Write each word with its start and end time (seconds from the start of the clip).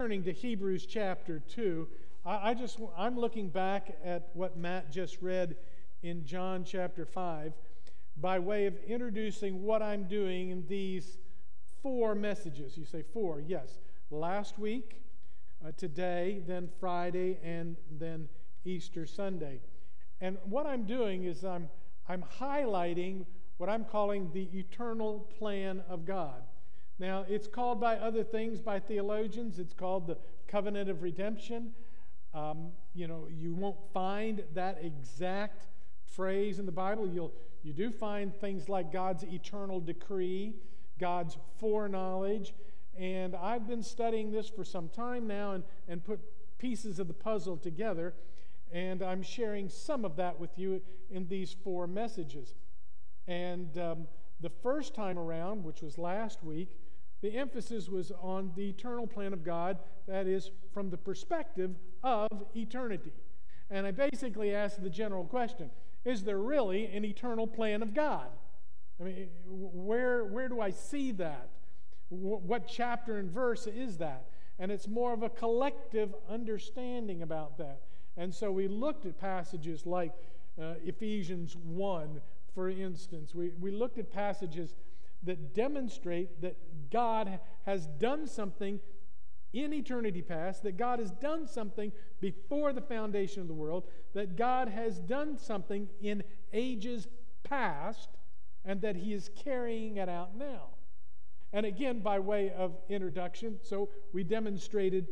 turning 0.00 0.22
to 0.24 0.32
Hebrews 0.32 0.86
chapter 0.86 1.40
2, 1.40 1.86
I, 2.24 2.52
I 2.52 2.54
just 2.54 2.80
I'm 2.96 3.20
looking 3.20 3.50
back 3.50 3.98
at 4.02 4.30
what 4.32 4.56
Matt 4.56 4.90
just 4.90 5.20
read 5.20 5.56
in 6.02 6.24
John 6.24 6.64
chapter 6.64 7.04
5 7.04 7.52
by 8.16 8.38
way 8.38 8.64
of 8.64 8.78
introducing 8.88 9.62
what 9.62 9.82
I'm 9.82 10.04
doing 10.04 10.48
in 10.48 10.66
these 10.68 11.18
four 11.82 12.14
messages. 12.14 12.78
You 12.78 12.86
say 12.86 13.02
four, 13.12 13.42
yes. 13.46 13.78
Last 14.10 14.58
week, 14.58 15.02
uh, 15.62 15.72
today, 15.76 16.40
then 16.46 16.70
Friday, 16.80 17.38
and 17.44 17.76
then 17.98 18.26
Easter 18.64 19.04
Sunday. 19.04 19.60
And 20.22 20.38
what 20.44 20.64
I'm 20.64 20.84
doing 20.84 21.24
is 21.24 21.44
I'm, 21.44 21.68
I'm 22.08 22.24
highlighting 22.40 23.26
what 23.58 23.68
I'm 23.68 23.84
calling 23.84 24.30
the 24.32 24.48
eternal 24.58 25.28
plan 25.38 25.82
of 25.90 26.06
God. 26.06 26.40
Now, 27.00 27.24
it's 27.26 27.48
called 27.48 27.80
by 27.80 27.96
other 27.96 28.22
things 28.22 28.60
by 28.60 28.78
theologians, 28.78 29.58
it's 29.58 29.72
called 29.72 30.06
the 30.06 30.18
covenant 30.46 30.90
of 30.90 31.02
redemption. 31.02 31.72
Um, 32.34 32.72
you 32.94 33.08
know, 33.08 33.26
you 33.30 33.54
won't 33.54 33.78
find 33.94 34.44
that 34.52 34.78
exact 34.82 35.66
phrase 36.04 36.58
in 36.58 36.66
the 36.66 36.72
Bible. 36.72 37.08
You'll, 37.08 37.32
you 37.62 37.72
do 37.72 37.90
find 37.90 38.36
things 38.36 38.68
like 38.68 38.92
God's 38.92 39.24
eternal 39.24 39.80
decree, 39.80 40.56
God's 40.98 41.38
foreknowledge. 41.58 42.52
And 42.98 43.34
I've 43.34 43.66
been 43.66 43.82
studying 43.82 44.30
this 44.30 44.50
for 44.50 44.62
some 44.62 44.90
time 44.90 45.26
now 45.26 45.52
and, 45.52 45.64
and 45.88 46.04
put 46.04 46.20
pieces 46.58 46.98
of 46.98 47.08
the 47.08 47.14
puzzle 47.14 47.56
together. 47.56 48.12
And 48.72 49.02
I'm 49.02 49.22
sharing 49.22 49.70
some 49.70 50.04
of 50.04 50.16
that 50.16 50.38
with 50.38 50.58
you 50.58 50.82
in 51.10 51.26
these 51.28 51.56
four 51.64 51.86
messages. 51.86 52.54
And 53.26 53.78
um, 53.78 54.06
the 54.40 54.50
first 54.50 54.94
time 54.94 55.18
around, 55.18 55.64
which 55.64 55.80
was 55.80 55.96
last 55.96 56.44
week, 56.44 56.76
the 57.22 57.36
emphasis 57.36 57.88
was 57.88 58.12
on 58.20 58.52
the 58.56 58.68
eternal 58.68 59.06
plan 59.06 59.32
of 59.32 59.44
God, 59.44 59.78
that 60.06 60.26
is, 60.26 60.50
from 60.72 60.90
the 60.90 60.96
perspective 60.96 61.76
of 62.02 62.28
eternity. 62.54 63.12
And 63.70 63.86
I 63.86 63.90
basically 63.90 64.54
asked 64.54 64.82
the 64.82 64.90
general 64.90 65.24
question 65.24 65.70
Is 66.04 66.24
there 66.24 66.38
really 66.38 66.86
an 66.86 67.04
eternal 67.04 67.46
plan 67.46 67.82
of 67.82 67.94
God? 67.94 68.28
I 69.00 69.04
mean, 69.04 69.28
where, 69.46 70.24
where 70.24 70.48
do 70.48 70.60
I 70.60 70.70
see 70.70 71.12
that? 71.12 71.48
What 72.08 72.66
chapter 72.66 73.18
and 73.18 73.30
verse 73.30 73.66
is 73.66 73.98
that? 73.98 74.26
And 74.58 74.70
it's 74.70 74.88
more 74.88 75.14
of 75.14 75.22
a 75.22 75.30
collective 75.30 76.14
understanding 76.28 77.22
about 77.22 77.56
that. 77.58 77.80
And 78.16 78.34
so 78.34 78.52
we 78.52 78.68
looked 78.68 79.06
at 79.06 79.18
passages 79.18 79.86
like 79.86 80.12
uh, 80.60 80.74
Ephesians 80.84 81.56
1, 81.56 82.20
for 82.54 82.68
instance. 82.68 83.34
We, 83.34 83.52
we 83.58 83.70
looked 83.70 83.98
at 83.98 84.12
passages 84.12 84.74
that 85.22 85.54
demonstrate 85.54 86.40
that 86.42 86.56
God 86.90 87.40
has 87.66 87.86
done 87.86 88.26
something 88.26 88.80
in 89.52 89.72
eternity 89.72 90.22
past, 90.22 90.62
that 90.62 90.76
God 90.76 90.98
has 90.98 91.10
done 91.10 91.46
something 91.46 91.92
before 92.20 92.72
the 92.72 92.80
foundation 92.80 93.42
of 93.42 93.48
the 93.48 93.54
world, 93.54 93.84
that 94.14 94.36
God 94.36 94.68
has 94.68 94.98
done 94.98 95.36
something 95.36 95.88
in 96.00 96.22
ages 96.52 97.08
past, 97.42 98.08
and 98.64 98.80
that 98.82 98.96
He 98.96 99.12
is 99.12 99.30
carrying 99.44 99.96
it 99.96 100.08
out 100.08 100.36
now. 100.36 100.68
And 101.52 101.66
again, 101.66 102.00
by 102.00 102.20
way 102.20 102.52
of 102.56 102.76
introduction, 102.88 103.58
so 103.62 103.88
we 104.12 104.22
demonstrated 104.22 105.08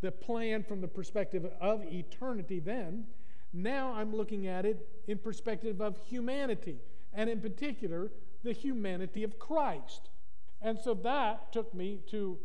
the 0.00 0.12
plan 0.12 0.62
from 0.62 0.80
the 0.80 0.88
perspective 0.88 1.44
of 1.60 1.82
eternity 1.84 2.60
then. 2.60 3.04
Now 3.52 3.92
I'm 3.94 4.14
looking 4.14 4.46
at 4.46 4.64
it 4.64 4.86
in 5.08 5.18
perspective 5.18 5.80
of 5.80 5.98
humanity, 6.06 6.78
and 7.12 7.28
in 7.28 7.40
particular, 7.40 8.12
the 8.42 8.52
humanity 8.52 9.22
of 9.24 9.38
Christ. 9.38 10.10
And 10.60 10.78
so 10.78 10.94
that 10.94 11.52
took 11.52 11.72
me 11.74 12.00
to 12.10 12.38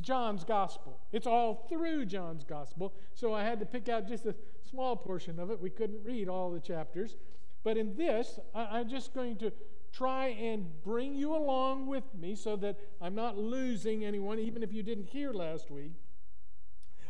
John's 0.00 0.44
gospel. 0.44 1.00
It's 1.12 1.26
all 1.26 1.66
through 1.68 2.06
John's 2.06 2.44
gospel. 2.44 2.94
So 3.14 3.32
I 3.32 3.44
had 3.44 3.60
to 3.60 3.66
pick 3.66 3.88
out 3.88 4.08
just 4.08 4.26
a 4.26 4.34
small 4.68 4.96
portion 4.96 5.38
of 5.38 5.50
it. 5.50 5.60
We 5.60 5.70
couldn't 5.70 6.04
read 6.04 6.28
all 6.28 6.50
the 6.50 6.60
chapters. 6.60 7.16
But 7.62 7.76
in 7.76 7.96
this, 7.96 8.38
I, 8.54 8.80
am 8.80 8.88
just 8.88 9.14
going 9.14 9.36
to 9.38 9.52
try 9.92 10.28
and 10.28 10.66
bring 10.82 11.14
you 11.14 11.34
along 11.34 11.86
with 11.86 12.04
me 12.14 12.34
so 12.34 12.56
that 12.56 12.76
I'm 13.00 13.14
not 13.14 13.38
losing 13.38 14.04
anyone, 14.04 14.38
even 14.38 14.62
if 14.62 14.72
you 14.72 14.82
didn't 14.82 15.06
hear 15.06 15.32
last 15.32 15.70
week. 15.70 15.92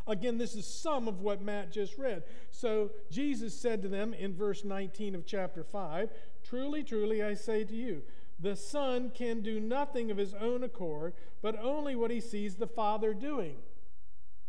Again, 0.06 0.36
this 0.36 0.54
is 0.54 0.66
some 0.66 1.08
of 1.08 1.22
what 1.22 1.40
Matt 1.40 1.72
just 1.72 1.96
read. 1.96 2.24
So 2.50 2.90
Jesus 3.10 3.58
said 3.58 3.80
to 3.82 3.88
them 3.88 4.12
in 4.12 4.34
verse 4.34 4.62
19 4.62 5.14
of 5.14 5.24
chapter 5.24 5.64
5 5.64 6.10
Truly, 6.44 6.84
truly, 6.84 7.22
I 7.22 7.32
say 7.34 7.64
to 7.64 7.74
you, 7.74 8.02
the 8.38 8.56
Son 8.56 9.10
can 9.14 9.40
do 9.40 9.60
nothing 9.60 10.10
of 10.10 10.16
his 10.16 10.34
own 10.34 10.64
accord, 10.64 11.14
but 11.40 11.58
only 11.60 11.94
what 11.94 12.10
he 12.10 12.20
sees 12.20 12.56
the 12.56 12.66
Father 12.66 13.14
doing. 13.14 13.56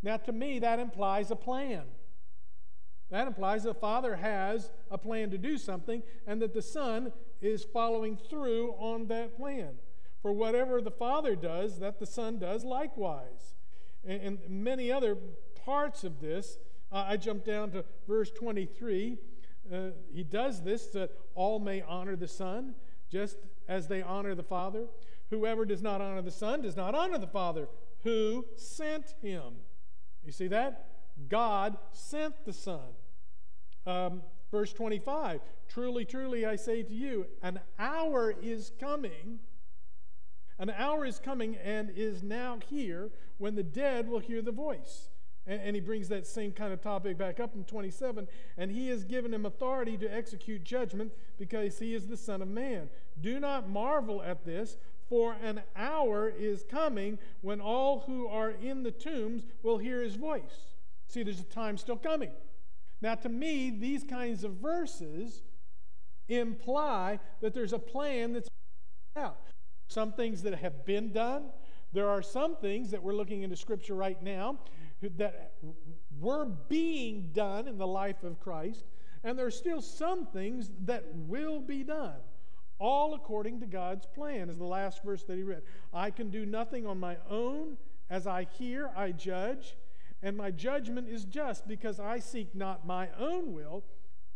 Now, 0.01 0.18
to 0.18 0.31
me, 0.31 0.59
that 0.59 0.79
implies 0.79 1.31
a 1.31 1.35
plan. 1.35 1.84
That 3.09 3.28
implies 3.28 3.63
the 3.63 3.73
Father 3.73 4.16
has 4.16 4.72
a 4.90 4.97
plan 4.97 5.29
to 5.29 5.38
do 5.38 5.57
something 5.57 6.03
and 6.25 6.41
that 6.41 6.53
the 6.53 6.62
Son 6.62 7.13
is 7.41 7.63
following 7.63 8.18
through 8.18 8.72
on 8.79 9.07
that 9.07 9.38
plan. 9.38 9.75
For 10.22 10.34
whatever 10.34 10.81
the 10.81 10.91
Father 10.91 11.35
does, 11.35 11.79
that 11.79 12.00
the 12.00 12.07
Son 12.07 12.40
does 12.40 12.63
likewise. 12.63 13.56
And, 14.03 14.22
and 14.22 14.63
many 14.63 14.91
other 14.91 15.17
parts 15.63 16.03
of 16.03 16.19
this, 16.19 16.57
uh, 16.91 17.06
I 17.07 17.17
jump 17.17 17.46
down 17.46 17.72
to 17.72 17.85
verse 18.07 18.31
23. 18.31 19.17
Uh, 19.72 19.78
he 20.12 20.23
does 20.23 20.63
this 20.63 20.88
that 20.88 21.12
all 21.35 21.59
may 21.59 21.81
honor 21.81 22.16
the 22.16 22.28
Son 22.28 22.75
just 23.12 23.38
as 23.67 23.87
they 23.87 24.01
honor 24.01 24.35
the 24.35 24.43
Father. 24.43 24.85
Whoever 25.29 25.65
does 25.65 25.81
not 25.81 26.01
honor 26.01 26.21
the 26.21 26.31
Son 26.31 26.61
does 26.61 26.75
not 26.75 26.93
honor 26.93 27.17
the 27.17 27.27
Father 27.27 27.67
who 28.03 28.45
sent 28.55 29.15
him. 29.21 29.55
You 30.23 30.31
see 30.31 30.47
that? 30.47 30.87
God 31.27 31.77
sent 31.91 32.45
the 32.45 32.53
Son. 32.53 32.93
Um, 33.85 34.21
verse 34.51 34.73
25 34.73 35.41
Truly, 35.67 36.05
truly, 36.05 36.45
I 36.45 36.55
say 36.55 36.83
to 36.83 36.93
you, 36.93 37.25
an 37.41 37.59
hour 37.79 38.33
is 38.41 38.71
coming. 38.79 39.39
An 40.57 40.69
hour 40.69 41.05
is 41.05 41.19
coming 41.19 41.57
and 41.57 41.89
is 41.89 42.23
now 42.23 42.59
here 42.69 43.09
when 43.37 43.55
the 43.55 43.63
dead 43.63 44.07
will 44.07 44.19
hear 44.19 44.41
the 44.41 44.51
voice 44.51 45.09
and, 45.47 45.61
and, 45.61 45.75
he 45.75 45.79
brings 45.79 46.07
that 46.09 46.25
same 46.25 46.51
kind 46.51 46.73
of 46.73 46.81
topic 46.81 47.17
back 47.17 47.39
up 47.39 47.56
in 47.56 47.63
27. 47.66 48.28
And 48.57 48.72
he 48.72 48.88
has 48.89 49.03
given 49.03 49.33
him 49.33 49.45
authority 49.45 49.97
to 49.97 50.07
execute 50.07 50.63
judgment 50.63 51.11
because 51.38 51.78
he 51.78 51.94
is 51.94 52.07
the 52.07 52.17
Son 52.17 52.41
of 52.41 52.47
Man. 52.47 52.89
Do 53.22 53.39
not 53.39 53.69
marvel 53.69 54.23
at 54.23 54.44
this, 54.44 54.78
for 55.07 55.35
an 55.44 55.61
hour 55.75 56.29
is 56.29 56.63
coming 56.63 57.19
when 57.41 57.61
all 57.61 58.03
who 58.07 58.28
are 58.28 58.51
in 58.51 58.84
the 58.84 58.91
tombs 58.91 59.45
will 59.61 59.78
hear 59.78 60.01
his 60.01 60.16
voice. 60.16 60.73
See, 61.07 61.22
there's 61.22 61.39
a 61.39 61.44
time 61.44 61.78
still 61.78 61.97
coming. 61.97 62.31
Now, 63.01 63.16
to 63.16 63.29
me, 63.29 63.69
these 63.69 64.03
kinds 64.03 64.44
of 64.44 64.53
verses 64.53 65.44
imply 66.28 67.19
that 67.41 67.53
there's 67.53 67.73
a 67.73 67.79
plan 67.79 68.34
that's 68.34 68.50
out. 69.16 69.38
Some 69.88 70.13
things 70.13 70.41
that 70.41 70.55
have 70.55 70.85
been 70.85 71.11
done. 71.11 71.51
There 71.94 72.09
are 72.09 72.22
some 72.22 72.55
things 72.55 72.91
that 72.91 73.03
we're 73.03 73.13
looking 73.13 73.44
into 73.44 73.55
Scripture 73.55 73.94
right 73.94 74.22
now 74.22 74.57
that 75.01 75.53
were 76.19 76.45
being 76.45 77.29
done 77.33 77.67
in 77.67 77.78
the 77.78 77.88
life 77.88 78.23
of 78.23 78.39
Christ, 78.39 78.85
and 79.23 79.38
there 79.38 79.45
are 79.45 79.51
still 79.51 79.81
some 79.81 80.25
things 80.28 80.72
that 80.85 81.03
will 81.13 81.59
be 81.59 81.83
done, 81.83 82.17
all 82.79 83.13
according 83.13 83.59
to 83.61 83.66
God's 83.66 84.05
plan, 84.05 84.50
is 84.50 84.57
the 84.57 84.66
last 84.66 85.03
verse 85.03 85.23
that 85.23 85.35
he 85.35 85.44
read. 85.44 85.63
I 85.94 86.11
can 86.11 86.29
do 86.29 86.45
nothing 86.45 86.85
on 86.85 87.00
my 87.00 87.17
own. 87.29 87.78
As 88.09 88.28
I 88.28 88.45
hear, 88.57 88.91
I 88.95 89.11
judge, 89.11 89.75
and 90.22 90.38
my 90.38 90.51
judgment 90.51 91.09
is 91.09 91.25
just 91.25 91.67
because 91.67 92.00
I 92.00 92.19
seek 92.19 92.53
not 92.53 92.85
my 92.85 93.09
own 93.17 93.53
will, 93.53 93.84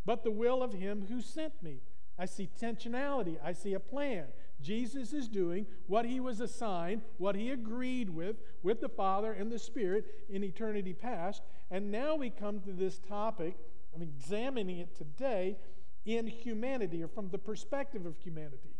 but 0.05 0.23
the 0.23 0.31
will 0.31 0.63
of 0.63 0.73
him 0.73 1.05
who 1.07 1.21
sent 1.21 1.61
me. 1.61 1.81
I 2.17 2.25
see 2.25 2.49
tensionality, 2.59 3.37
I 3.43 3.53
see 3.53 3.73
a 3.73 3.79
plan. 3.79 4.25
Jesus 4.61 5.13
is 5.13 5.27
doing 5.27 5.65
what 5.87 6.05
he 6.05 6.19
was 6.19 6.41
assigned, 6.41 7.01
what 7.17 7.35
he 7.35 7.49
agreed 7.49 8.09
with, 8.09 8.37
with 8.61 8.81
the 8.81 8.89
Father 8.89 9.33
and 9.33 9.51
the 9.51 9.59
Spirit 9.59 10.05
in 10.29 10.43
eternity 10.43 10.93
past. 10.93 11.41
And 11.71 11.91
now 11.91 12.15
we 12.15 12.29
come 12.29 12.59
to 12.61 12.71
this 12.71 12.99
topic 12.99 13.55
of 13.95 14.01
examining 14.01 14.79
it 14.79 14.95
today 14.95 15.57
in 16.05 16.27
humanity 16.27 17.03
or 17.03 17.07
from 17.07 17.29
the 17.29 17.37
perspective 17.37 18.05
of 18.05 18.17
humanity. 18.17 18.75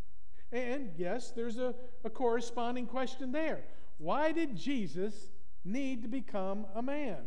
And 0.52 0.92
yes, 0.98 1.32
there's 1.32 1.60
a, 1.60 1.76
a 2.04 2.10
corresponding 2.10 2.88
question 2.88 3.32
there. 3.32 3.64
Why 3.98 4.32
did 4.32 4.56
Jesus 4.56 5.30
need 5.64 6.02
to 6.02 6.08
become 6.08 6.66
a 6.74 6.82
man? 6.82 7.20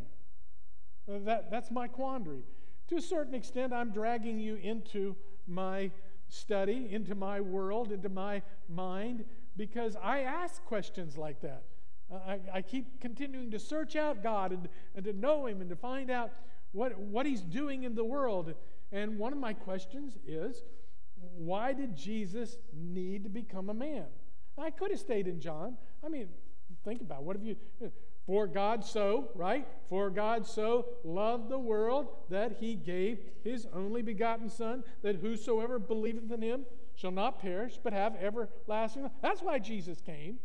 That, 1.07 1.51
that's 1.51 1.71
my 1.71 1.89
quandary. 1.89 2.45
To 2.89 2.97
a 2.97 3.03
certain 3.03 3.35
extent, 3.35 3.73
I'm 3.73 3.91
dragging 3.91 4.39
you 4.39 4.57
into 4.57 5.17
my 5.47 5.91
study, 6.33 6.89
into 6.91 7.15
my 7.15 7.41
world, 7.41 7.93
into 7.93 8.09
my 8.09 8.43
mind, 8.69 9.25
because 9.57 9.97
I 10.03 10.21
ask 10.21 10.65
questions 10.65 11.19
like 11.19 11.41
that. 11.43 11.65
Uh, 12.11 12.17
I, 12.27 12.41
I, 12.55 12.63
keep 12.63 13.01
continuing 13.01 13.51
to 13.51 13.59
search 13.59 13.97
out 13.97 14.23
God 14.23 14.53
and, 14.53 14.69
and 14.95 15.05
to 15.05 15.13
know 15.13 15.47
Him 15.47 15.61
and 15.61 15.71
to 15.71 15.77
find 15.77 16.11
out 16.11 16.31
what, 16.73 16.99
what 16.99 17.27
He's 17.27 17.43
doing 17.43 17.85
in 17.85 17.95
the 17.95 18.05
world. 18.05 18.55
And 18.93 19.19
one 19.19 19.33
of 19.33 19.39
my 19.39 19.53
questions 19.53 20.19
is 20.27 20.63
why 21.37 21.73
did 21.73 21.97
Jesus 21.97 22.57
need 22.75 23.25
to 23.25 23.31
become 23.31 23.71
a 23.71 23.75
man? 23.75 24.07
I 24.59 24.71
could 24.71 24.91
have 24.91 25.01
stayed 25.01 25.27
in 25.27 25.41
John. 25.41 25.77
I 26.05 26.09
mean, 26.09 26.29
think 26.85 27.01
about 27.01 27.21
it. 27.21 27.25
what 27.25 27.37
have 27.37 27.45
you. 27.45 27.57
For 28.27 28.47
God 28.47 28.85
so, 28.85 29.31
right? 29.35 29.67
For 29.89 30.09
God 30.09 30.47
so 30.47 30.87
loved 31.03 31.49
the 31.49 31.59
world 31.59 32.09
that 32.31 32.59
he 32.61 32.77
gave 32.77 33.19
his 33.43 33.67
only 33.73 34.03
begotten 34.03 34.49
Son, 34.49 34.85
that 35.03 35.17
whosoever 35.17 35.79
believeth 35.79 36.31
in 36.31 36.41
him 36.41 36.65
shall 36.95 37.11
not 37.11 37.41
perish, 37.41 37.79
but 37.83 37.93
have 37.93 38.15
everlasting 38.17 39.03
life. 39.03 39.13
That's 39.23 39.43
why 39.43 39.59
Jesus 39.59 40.01
came. 40.01 40.39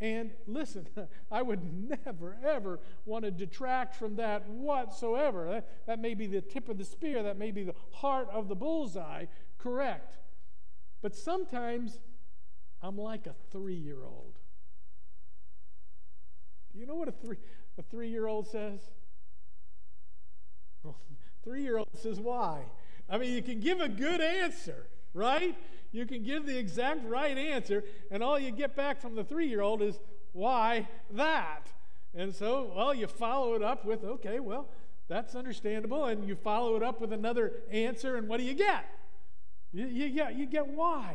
And 0.00 0.32
listen, 0.46 0.88
I 1.30 1.42
would 1.42 1.60
never, 1.72 2.36
ever 2.44 2.80
want 3.04 3.24
to 3.24 3.30
detract 3.30 3.94
from 3.94 4.16
that 4.16 4.48
whatsoever. 4.48 5.46
That, 5.46 5.86
that 5.86 5.98
may 6.00 6.14
be 6.14 6.26
the 6.26 6.40
tip 6.40 6.68
of 6.68 6.78
the 6.78 6.84
spear, 6.84 7.22
that 7.22 7.38
may 7.38 7.52
be 7.52 7.62
the 7.62 7.74
heart 7.92 8.28
of 8.32 8.48
the 8.48 8.56
bullseye, 8.56 9.26
correct. 9.58 10.16
But 11.02 11.14
sometimes 11.14 12.00
I'm 12.82 12.98
like 12.98 13.26
a 13.26 13.34
three 13.52 13.74
year 13.76 14.04
old. 14.04 14.39
Do 16.72 16.78
you 16.78 16.86
know 16.86 16.94
what 16.94 17.08
a 17.08 17.12
three, 17.12 17.36
a 17.78 17.82
three 17.82 18.08
year 18.08 18.26
old 18.26 18.48
says? 18.48 18.80
Well, 20.82 20.96
three 21.44 21.62
year 21.62 21.76
old 21.76 21.88
says, 21.94 22.18
why? 22.18 22.62
I 23.08 23.18
mean, 23.18 23.34
you 23.34 23.42
can 23.42 23.60
give 23.60 23.80
a 23.80 23.88
good 23.88 24.20
answer, 24.20 24.86
right? 25.12 25.54
You 25.92 26.06
can 26.06 26.22
give 26.22 26.46
the 26.46 26.56
exact 26.56 27.06
right 27.06 27.36
answer, 27.36 27.84
and 28.10 28.22
all 28.22 28.38
you 28.38 28.50
get 28.50 28.74
back 28.74 29.00
from 29.00 29.14
the 29.14 29.24
three 29.24 29.48
year 29.48 29.60
old 29.60 29.82
is, 29.82 30.00
why 30.32 30.88
that? 31.10 31.66
And 32.14 32.34
so, 32.34 32.72
well, 32.74 32.94
you 32.94 33.06
follow 33.06 33.54
it 33.54 33.62
up 33.62 33.84
with, 33.84 34.04
okay, 34.04 34.40
well, 34.40 34.68
that's 35.08 35.34
understandable. 35.34 36.06
And 36.06 36.26
you 36.26 36.34
follow 36.34 36.76
it 36.76 36.82
up 36.82 37.00
with 37.00 37.12
another 37.12 37.52
answer, 37.70 38.16
and 38.16 38.28
what 38.28 38.38
do 38.38 38.44
you 38.44 38.54
get? 38.54 38.86
You, 39.72 39.86
you, 39.86 40.08
get, 40.10 40.36
you 40.36 40.46
get 40.46 40.68
why. 40.68 41.14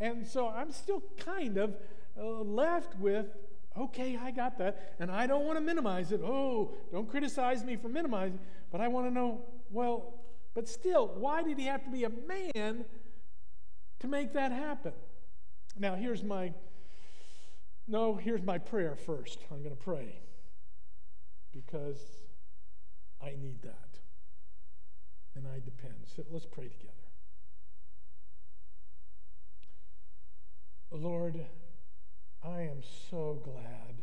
And 0.00 0.26
so 0.26 0.48
I'm 0.48 0.72
still 0.72 1.02
kind 1.18 1.56
of 1.56 1.76
uh, 2.20 2.24
left 2.24 2.98
with, 2.98 3.26
okay, 3.76 4.16
I 4.16 4.30
got 4.30 4.58
that. 4.58 4.94
And 4.98 5.10
I 5.10 5.26
don't 5.26 5.44
want 5.44 5.58
to 5.58 5.64
minimize 5.64 6.12
it. 6.12 6.20
Oh, 6.22 6.72
don't 6.92 7.08
criticize 7.08 7.64
me 7.64 7.76
for 7.76 7.88
minimizing. 7.88 8.38
But 8.70 8.80
I 8.80 8.88
want 8.88 9.06
to 9.06 9.10
know, 9.10 9.40
well, 9.70 10.14
but 10.54 10.68
still, 10.68 11.08
why 11.08 11.42
did 11.42 11.58
he 11.58 11.66
have 11.66 11.84
to 11.84 11.90
be 11.90 12.04
a 12.04 12.10
man 12.10 12.84
to 14.00 14.08
make 14.08 14.32
that 14.32 14.52
happen? 14.52 14.92
Now, 15.78 15.94
here's 15.94 16.24
my, 16.24 16.52
no, 17.86 18.16
here's 18.16 18.42
my 18.42 18.58
prayer 18.58 18.96
first. 18.96 19.38
I'm 19.50 19.62
going 19.62 19.76
to 19.76 19.82
pray 19.82 20.20
because 21.52 21.98
I 23.22 23.30
need 23.40 23.62
that. 23.62 23.98
And 25.36 25.46
I 25.46 25.60
depend. 25.64 25.94
So 26.16 26.24
let's 26.30 26.46
pray 26.46 26.68
together. 26.68 26.92
Lord, 30.90 31.44
I 32.44 32.62
am 32.62 32.82
so 33.10 33.40
glad 33.44 34.02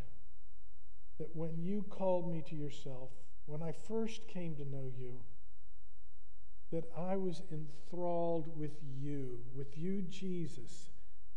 that 1.17 1.35
when 1.35 1.57
you 1.57 1.83
called 1.89 2.29
me 2.29 2.43
to 2.49 2.55
yourself, 2.55 3.09
when 3.45 3.61
I 3.61 3.71
first 3.71 4.27
came 4.27 4.55
to 4.55 4.65
know 4.65 4.91
you, 4.97 5.19
that 6.71 6.85
I 6.97 7.15
was 7.15 7.41
enthralled 7.51 8.57
with 8.57 8.77
you, 8.99 9.39
with 9.55 9.77
you, 9.77 10.01
Jesus, 10.09 10.89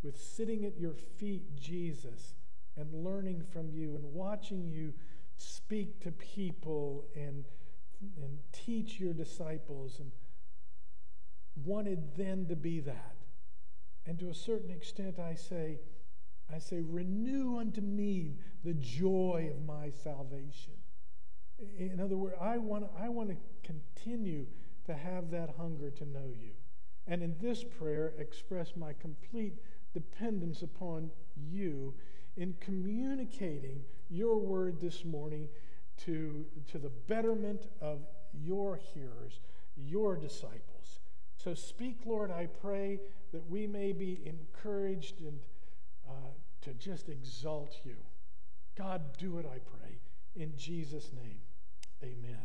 with 0.03 0.19
sitting 0.21 0.65
at 0.65 0.79
your 0.79 0.95
feet, 0.95 1.55
Jesus, 1.57 2.35
and 2.77 3.05
learning 3.05 3.45
from 3.53 3.71
you 3.71 3.95
and 3.95 4.13
watching 4.13 4.67
you 4.67 4.95
speak 5.37 6.01
to 6.01 6.11
people 6.13 7.05
and, 7.15 7.45
and 8.17 8.39
teach 8.53 8.99
your 8.99 9.13
disciples 9.13 10.01
and 10.01 10.11
wanted 11.65 12.17
then 12.17 12.47
to 12.47 12.57
be 12.57 12.81
that. 12.81 13.17
And 14.07 14.19
to 14.21 14.31
a 14.31 14.35
certain 14.35 14.71
extent, 14.71 15.19
I 15.19 15.35
say, 15.35 15.81
I 16.53 16.59
say, 16.59 16.81
renew 16.81 17.59
unto 17.59 17.81
me 17.81 18.37
the 18.65 18.75
joy 18.75 19.51
of 19.55 19.65
my 19.67 19.91
salvation. 19.91 20.75
In 21.79 22.01
other 22.01 22.17
words, 22.17 22.37
I 22.41 22.59
want, 22.59 22.87
I 22.99 23.09
want 23.09 23.31
to 23.31 23.37
continue 23.63 24.47
to 24.87 24.95
have 24.95 25.31
that 25.31 25.55
hunger 25.59 25.91
to 25.91 26.05
know 26.07 26.33
you. 26.41 26.53
And 27.07 27.23
in 27.23 27.35
this 27.41 27.65
prayer, 27.65 28.15
express 28.19 28.73
my 28.77 28.93
complete 28.95 29.55
dependence 29.93 30.63
upon 30.63 31.11
you 31.37 31.95
in 32.37 32.55
communicating 32.61 33.83
your 34.09 34.39
word 34.39 34.81
this 34.81 35.05
morning 35.05 35.49
to, 36.05 36.47
to 36.71 36.79
the 36.79 36.91
betterment 37.09 37.67
of 37.81 38.01
your 38.33 38.77
hearers, 38.77 39.41
your 39.77 40.17
disciples. 40.17 41.01
So 41.37 41.55
speak, 41.55 42.01
Lord, 42.05 42.31
I 42.31 42.47
pray 42.47 43.01
that 43.33 43.49
we 43.51 43.67
may 43.67 43.93
be 43.93 44.21
encouraged 44.25 45.21
and 45.21 45.41
uh, 46.09 46.13
to 46.63 46.75
just 46.75 47.09
exalt 47.09 47.77
you. 47.85 47.97
God, 48.77 49.03
do 49.19 49.39
it, 49.39 49.47
I 49.47 49.59
pray. 49.59 49.99
In 50.37 50.53
Jesus' 50.57 51.11
name, 51.13 51.41
amen. 52.03 52.43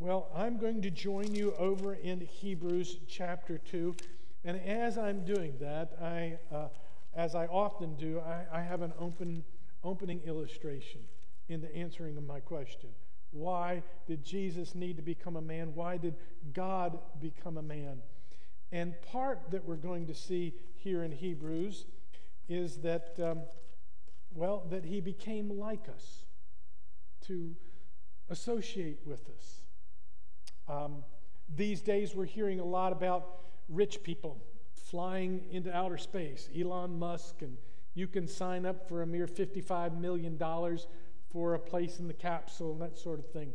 Well, 0.00 0.30
I'm 0.34 0.58
going 0.58 0.82
to 0.82 0.90
join 0.90 1.34
you 1.34 1.54
over 1.58 1.94
in 1.94 2.20
Hebrews 2.20 2.98
chapter 3.08 3.58
2. 3.58 3.94
And 4.44 4.60
as 4.60 4.96
I'm 4.96 5.24
doing 5.24 5.54
that, 5.60 5.92
I, 6.00 6.38
uh, 6.54 6.68
as 7.14 7.34
I 7.34 7.46
often 7.46 7.96
do, 7.96 8.20
I, 8.20 8.44
I 8.52 8.62
have 8.62 8.82
an 8.82 8.92
open, 8.98 9.44
opening 9.82 10.20
illustration 10.24 11.00
in 11.48 11.60
the 11.60 11.74
answering 11.74 12.16
of 12.16 12.24
my 12.24 12.40
question. 12.40 12.90
Why 13.30 13.82
did 14.06 14.24
Jesus 14.24 14.74
need 14.74 14.96
to 14.96 15.02
become 15.02 15.36
a 15.36 15.42
man? 15.42 15.72
Why 15.74 15.96
did 15.96 16.14
God 16.52 16.98
become 17.20 17.58
a 17.58 17.62
man? 17.62 18.00
And 18.72 18.94
part 19.02 19.50
that 19.50 19.64
we're 19.64 19.76
going 19.76 20.06
to 20.06 20.14
see 20.14 20.54
here 20.76 21.02
in 21.02 21.12
Hebrews 21.12 21.86
is 22.48 22.78
that, 22.78 23.18
um, 23.22 23.42
well, 24.34 24.64
that 24.70 24.84
he 24.84 25.00
became 25.00 25.50
like 25.58 25.88
us, 25.88 26.24
to 27.26 27.54
associate 28.30 29.00
with 29.04 29.28
us. 29.36 29.64
Um, 30.68 31.04
these 31.54 31.80
days, 31.80 32.14
we're 32.14 32.26
hearing 32.26 32.60
a 32.60 32.64
lot 32.64 32.92
about 32.92 33.40
rich 33.68 34.02
people 34.02 34.42
flying 34.74 35.44
into 35.50 35.74
outer 35.74 35.98
space. 35.98 36.48
Elon 36.58 36.98
Musk, 36.98 37.42
and 37.42 37.56
you 37.94 38.06
can 38.06 38.26
sign 38.26 38.64
up 38.64 38.88
for 38.88 39.02
a 39.02 39.06
mere 39.06 39.26
$55 39.26 39.98
million 39.98 40.38
for 41.30 41.54
a 41.54 41.58
place 41.58 41.98
in 41.98 42.06
the 42.06 42.14
capsule 42.14 42.72
and 42.72 42.80
that 42.80 42.96
sort 42.96 43.18
of 43.18 43.30
thing. 43.30 43.52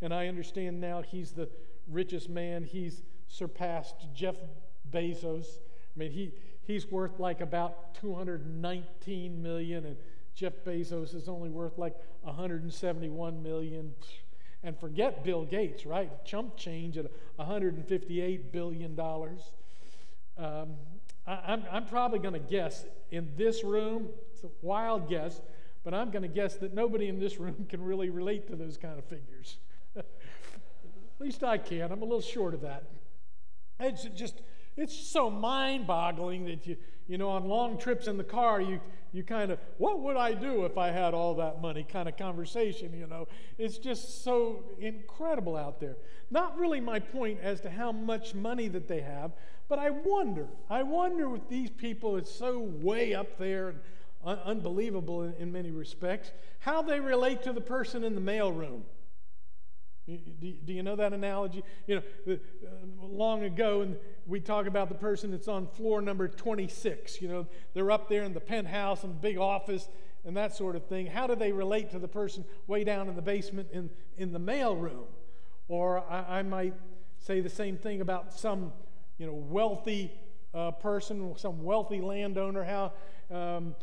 And 0.00 0.12
I 0.12 0.28
understand 0.28 0.80
now 0.80 1.02
he's 1.02 1.32
the 1.32 1.48
richest 1.88 2.28
man. 2.28 2.64
He's 2.64 3.02
surpassed 3.28 4.06
Jeff 4.14 4.36
Bezos. 4.90 5.46
I 5.94 5.98
mean, 5.98 6.10
he, 6.10 6.32
he's 6.66 6.90
worth 6.90 7.18
like 7.18 7.40
about 7.40 7.94
219 7.94 9.42
million, 9.42 9.84
and 9.86 9.96
Jeff 10.34 10.52
Bezos 10.64 11.14
is 11.14 11.28
only 11.28 11.48
worth 11.48 11.78
like 11.78 11.96
171 12.22 13.42
million. 13.42 13.94
And 14.62 14.78
forget 14.78 15.22
Bill 15.24 15.44
Gates, 15.44 15.86
right? 15.86 16.10
Chump 16.24 16.56
change 16.56 16.98
at 16.98 17.06
158 17.36 18.52
billion 18.52 18.94
dollars. 18.96 19.40
Um, 20.36 20.74
I, 21.26 21.54
am 21.54 21.62
I'm 21.70 21.86
probably 21.86 22.18
going 22.18 22.34
to 22.34 22.40
guess 22.40 22.84
in 23.10 23.30
this 23.36 23.64
room, 23.64 24.08
it's 24.32 24.44
a 24.44 24.48
wild 24.62 25.08
guess, 25.08 25.40
but 25.84 25.94
I'm 25.94 26.10
going 26.10 26.22
to 26.22 26.28
guess 26.28 26.56
that 26.56 26.74
nobody 26.74 27.08
in 27.08 27.18
this 27.18 27.38
room 27.38 27.66
can 27.68 27.82
really 27.82 28.10
relate 28.10 28.48
to 28.48 28.56
those 28.56 28.76
kind 28.76 28.98
of 28.98 29.04
figures. 29.04 29.58
At 29.96 30.04
least 31.20 31.44
I 31.44 31.58
can. 31.58 31.92
I'm 31.92 32.02
a 32.02 32.04
little 32.04 32.20
short 32.20 32.54
of 32.54 32.60
that. 32.62 32.84
It's 33.78 34.04
just 34.14 34.40
it's 34.76 34.96
so 34.96 35.30
mind 35.30 35.86
boggling 35.86 36.44
that 36.46 36.66
you, 36.66 36.76
you 37.08 37.18
know, 37.18 37.30
on 37.30 37.46
long 37.46 37.78
trips 37.78 38.06
in 38.06 38.16
the 38.16 38.24
car, 38.24 38.60
you, 38.60 38.80
you 39.12 39.22
kind 39.22 39.50
of, 39.50 39.58
what 39.78 40.00
would 40.00 40.16
I 40.16 40.34
do 40.34 40.64
if 40.64 40.76
I 40.76 40.90
had 40.90 41.14
all 41.14 41.34
that 41.36 41.62
money 41.62 41.84
kind 41.84 42.08
of 42.08 42.16
conversation, 42.16 42.92
you 42.92 43.06
know? 43.06 43.28
It's 43.58 43.78
just 43.78 44.24
so 44.24 44.64
incredible 44.78 45.56
out 45.56 45.80
there. 45.80 45.96
Not 46.30 46.58
really 46.58 46.80
my 46.80 46.98
point 46.98 47.40
as 47.40 47.60
to 47.62 47.70
how 47.70 47.92
much 47.92 48.34
money 48.34 48.68
that 48.68 48.88
they 48.88 49.00
have, 49.00 49.32
but 49.68 49.78
I 49.78 49.90
wonder, 49.90 50.46
I 50.68 50.82
wonder 50.82 51.28
with 51.28 51.48
these 51.48 51.70
people, 51.70 52.16
it's 52.16 52.32
so 52.32 52.58
way 52.58 53.14
up 53.14 53.38
there 53.38 53.68
and 53.68 53.78
un- 54.24 54.40
unbelievable 54.44 55.22
in, 55.22 55.34
in 55.34 55.52
many 55.52 55.70
respects, 55.70 56.32
how 56.58 56.82
they 56.82 57.00
relate 57.00 57.42
to 57.44 57.52
the 57.52 57.60
person 57.60 58.04
in 58.04 58.14
the 58.14 58.20
mailroom. 58.20 58.82
Do 60.06 60.72
you 60.72 60.82
know 60.84 60.94
that 60.96 61.12
analogy? 61.12 61.64
You 61.86 61.96
know, 61.96 62.32
uh, 62.32 62.36
long 63.02 63.42
ago, 63.42 63.80
and 63.80 63.96
we 64.24 64.38
talk 64.38 64.66
about 64.66 64.88
the 64.88 64.94
person 64.94 65.32
that's 65.32 65.48
on 65.48 65.66
floor 65.66 66.00
number 66.00 66.28
26. 66.28 67.20
You 67.20 67.28
know, 67.28 67.46
they're 67.74 67.90
up 67.90 68.08
there 68.08 68.22
in 68.22 68.32
the 68.32 68.40
penthouse 68.40 69.02
and 69.02 69.20
big 69.20 69.36
office 69.36 69.88
and 70.24 70.36
that 70.36 70.54
sort 70.54 70.76
of 70.76 70.86
thing. 70.86 71.06
How 71.06 71.26
do 71.26 71.34
they 71.34 71.50
relate 71.50 71.90
to 71.90 71.98
the 71.98 72.08
person 72.08 72.44
way 72.66 72.84
down 72.84 73.08
in 73.08 73.16
the 73.16 73.22
basement 73.22 73.68
in, 73.72 73.90
in 74.16 74.32
the 74.32 74.38
mail 74.38 74.76
room? 74.76 75.04
Or 75.68 76.04
I, 76.08 76.38
I 76.38 76.42
might 76.42 76.74
say 77.18 77.40
the 77.40 77.50
same 77.50 77.76
thing 77.76 78.00
about 78.00 78.32
some, 78.32 78.72
you 79.18 79.26
know, 79.26 79.34
wealthy 79.34 80.12
uh, 80.54 80.70
person, 80.70 81.34
some 81.36 81.64
wealthy 81.64 82.00
landowner. 82.00 82.62
How 82.62 82.92
um, 83.30 83.74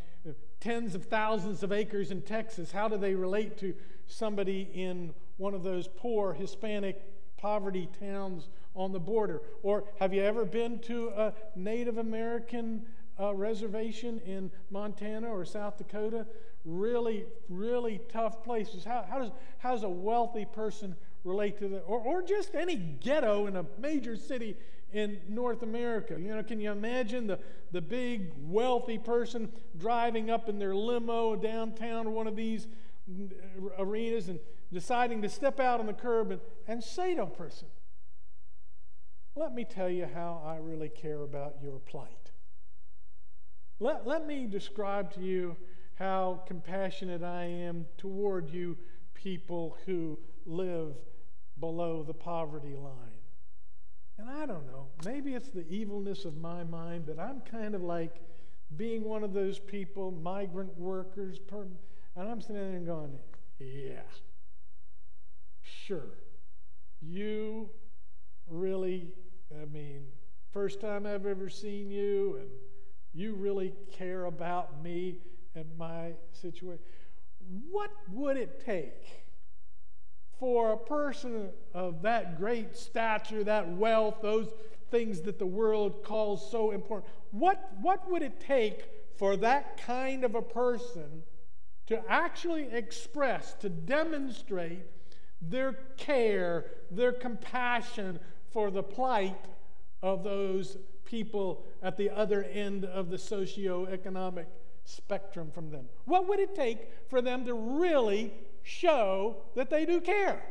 tens 0.61 0.95
of 0.95 1.05
thousands 1.05 1.63
of 1.63 1.73
acres 1.73 2.11
in 2.11 2.21
Texas, 2.21 2.71
how 2.71 2.87
do 2.87 2.97
they 2.97 3.13
relate 3.13 3.57
to 3.57 3.73
somebody 4.07 4.69
in 4.73 5.13
one 5.43 5.53
of 5.53 5.62
those 5.62 5.89
poor 5.89 6.31
Hispanic 6.31 7.01
poverty 7.35 7.89
towns 8.00 8.47
on 8.75 8.93
the 8.93 9.00
border? 9.00 9.41
Or 9.62 9.83
have 10.00 10.13
you 10.13 10.23
ever 10.23 10.45
been 10.45 10.79
to 10.79 11.09
a 11.09 11.33
Native 11.53 11.97
American 11.97 12.85
uh, 13.19 13.35
reservation 13.35 14.21
in 14.25 14.50
Montana 14.71 15.27
or 15.27 15.43
South 15.43 15.77
Dakota, 15.77 16.25
really, 16.63 17.25
really 17.50 18.00
tough 18.09 18.41
places. 18.41 18.85
How, 18.85 19.05
how, 19.07 19.19
does, 19.19 19.31
how 19.57 19.73
does 19.73 19.83
a 19.83 19.89
wealthy 19.89 20.45
person 20.45 20.95
relate 21.25 21.59
to 21.59 21.67
that? 21.67 21.81
Or, 21.81 22.00
or 22.00 22.21
just 22.21 22.55
any 22.55 22.77
ghetto 22.77 23.47
in 23.47 23.57
a 23.57 23.65
major 23.77 24.15
city 24.15 24.55
in 24.93 25.19
North 25.27 25.62
America. 25.62 26.15
You 26.17 26.35
know, 26.35 26.43
can 26.43 26.62
you 26.62 26.71
imagine 26.71 27.27
the, 27.27 27.38
the 27.73 27.81
big 27.81 28.31
wealthy 28.39 28.97
person 28.97 29.51
driving 29.77 30.29
up 30.29 30.47
in 30.47 30.57
their 30.57 30.73
limo 30.73 31.35
downtown 31.35 32.13
one 32.13 32.27
of 32.27 32.38
these 32.38 32.67
arenas 33.77 34.29
and 34.29 34.39
deciding 34.73 35.21
to 35.21 35.29
step 35.29 35.59
out 35.59 35.79
on 35.79 35.85
the 35.85 35.93
curb 35.93 36.31
and, 36.31 36.41
and 36.67 36.83
say 36.83 37.15
to 37.15 37.23
a 37.23 37.27
person, 37.27 37.67
Let 39.35 39.53
me 39.53 39.63
tell 39.63 39.89
you 39.89 40.07
how 40.13 40.41
I 40.45 40.57
really 40.57 40.89
care 40.89 41.21
about 41.21 41.55
your 41.61 41.79
plight. 41.79 42.31
Let, 43.79 44.05
let 44.07 44.25
me 44.25 44.47
describe 44.47 45.13
to 45.13 45.21
you 45.21 45.55
how 45.95 46.43
compassionate 46.47 47.23
I 47.23 47.45
am 47.45 47.85
toward 47.97 48.49
you 48.49 48.77
people 49.13 49.77
who 49.85 50.17
live 50.45 50.95
below 51.59 52.03
the 52.03 52.13
poverty 52.13 52.75
line. 52.75 53.21
And 54.17 54.29
I 54.29 54.45
don't 54.45 54.67
know, 54.67 54.87
maybe 55.05 55.33
it's 55.33 55.49
the 55.49 55.67
evilness 55.67 56.25
of 56.25 56.37
my 56.37 56.63
mind, 56.63 57.05
but 57.07 57.19
I'm 57.19 57.41
kind 57.41 57.73
of 57.73 57.81
like 57.81 58.21
being 58.75 59.03
one 59.03 59.23
of 59.23 59.33
those 59.33 59.59
people, 59.59 60.11
migrant 60.11 60.77
workers, 60.77 61.39
and 61.51 62.29
I'm 62.29 62.41
sitting 62.41 62.55
there 62.55 62.75
and 62.75 62.85
going, 62.85 63.17
yeah, 63.59 64.01
sure. 65.63 66.17
You 67.01 67.70
really, 68.48 69.13
I 69.62 69.65
mean, 69.65 70.05
first 70.51 70.79
time 70.79 71.05
I've 71.05 71.25
ever 71.25 71.50
seen 71.50 71.89
you, 71.89 72.38
and 72.39 72.50
you 73.13 73.34
really 73.34 73.74
care 73.91 74.25
about 74.25 74.84
me 74.84 75.17
and 75.55 75.65
my 75.77 76.13
situation. 76.32 76.84
What 77.70 77.91
would 78.12 78.38
it 78.38 78.63
take 78.65 79.25
for 80.39 80.74
a 80.74 80.77
person 80.77 81.50
of 81.74 82.01
that 82.03 82.38
great 82.38 82.75
stature, 82.75 83.43
that 83.43 83.70
wealth, 83.77 84.17
those 84.22 84.53
things 84.91 85.22
that 85.22 85.39
the 85.39 85.46
world 85.46 86.03
calls 86.03 86.50
so 86.50 86.72
important? 86.72 87.12
What, 87.32 87.72
what 87.82 88.10
would 88.12 88.22
it 88.22 88.39
take 88.39 88.86
for 89.17 89.38
that 89.38 89.77
kind 89.77 90.24
of 90.24 90.36
a 90.36 90.41
person 90.41 91.24
to 91.88 92.01
actually 92.10 92.63
express, 92.72 93.53
to 93.55 93.70
demonstrate 93.70 94.84
their 95.50 95.73
care, 95.97 96.65
their 96.91 97.12
compassion 97.12 98.19
for 98.51 98.71
the 98.71 98.83
plight 98.83 99.45
of 100.01 100.23
those 100.23 100.77
people 101.05 101.65
at 101.81 101.97
the 101.97 102.09
other 102.09 102.43
end 102.43 102.85
of 102.85 103.09
the 103.09 103.17
socio-economic 103.17 104.47
spectrum 104.85 105.51
from 105.51 105.69
them? 105.69 105.85
What 106.05 106.27
would 106.27 106.39
it 106.39 106.55
take 106.55 106.89
for 107.09 107.21
them 107.21 107.45
to 107.45 107.53
really 107.53 108.33
show 108.63 109.38
that 109.55 109.69
they 109.69 109.85
do 109.85 110.01
care? 110.01 110.43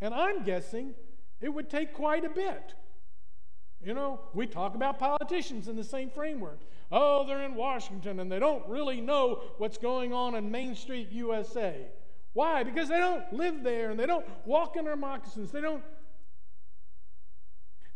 And 0.00 0.14
I'm 0.14 0.44
guessing 0.44 0.94
it 1.40 1.48
would 1.48 1.70
take 1.70 1.94
quite 1.94 2.24
a 2.24 2.30
bit. 2.30 2.74
You 3.82 3.94
know, 3.94 4.20
we 4.34 4.46
talk 4.46 4.74
about 4.74 4.98
politicians 4.98 5.68
in 5.68 5.76
the 5.76 5.84
same 5.84 6.10
framework. 6.10 6.60
Oh, 6.90 7.26
they're 7.26 7.42
in 7.42 7.54
Washington 7.54 8.20
and 8.20 8.30
they 8.30 8.38
don't 8.38 8.66
really 8.68 9.00
know 9.00 9.42
what's 9.58 9.78
going 9.78 10.12
on 10.12 10.34
in 10.34 10.50
Main 10.50 10.74
Street, 10.74 11.08
USA. 11.12 11.86
Why? 12.36 12.64
Because 12.64 12.90
they 12.90 12.98
don't 12.98 13.32
live 13.32 13.62
there 13.62 13.88
and 13.90 13.98
they 13.98 14.04
don't 14.04 14.26
walk 14.44 14.76
in 14.76 14.84
their 14.84 14.94
moccasins. 14.94 15.50
They 15.52 15.62
don't. 15.62 15.82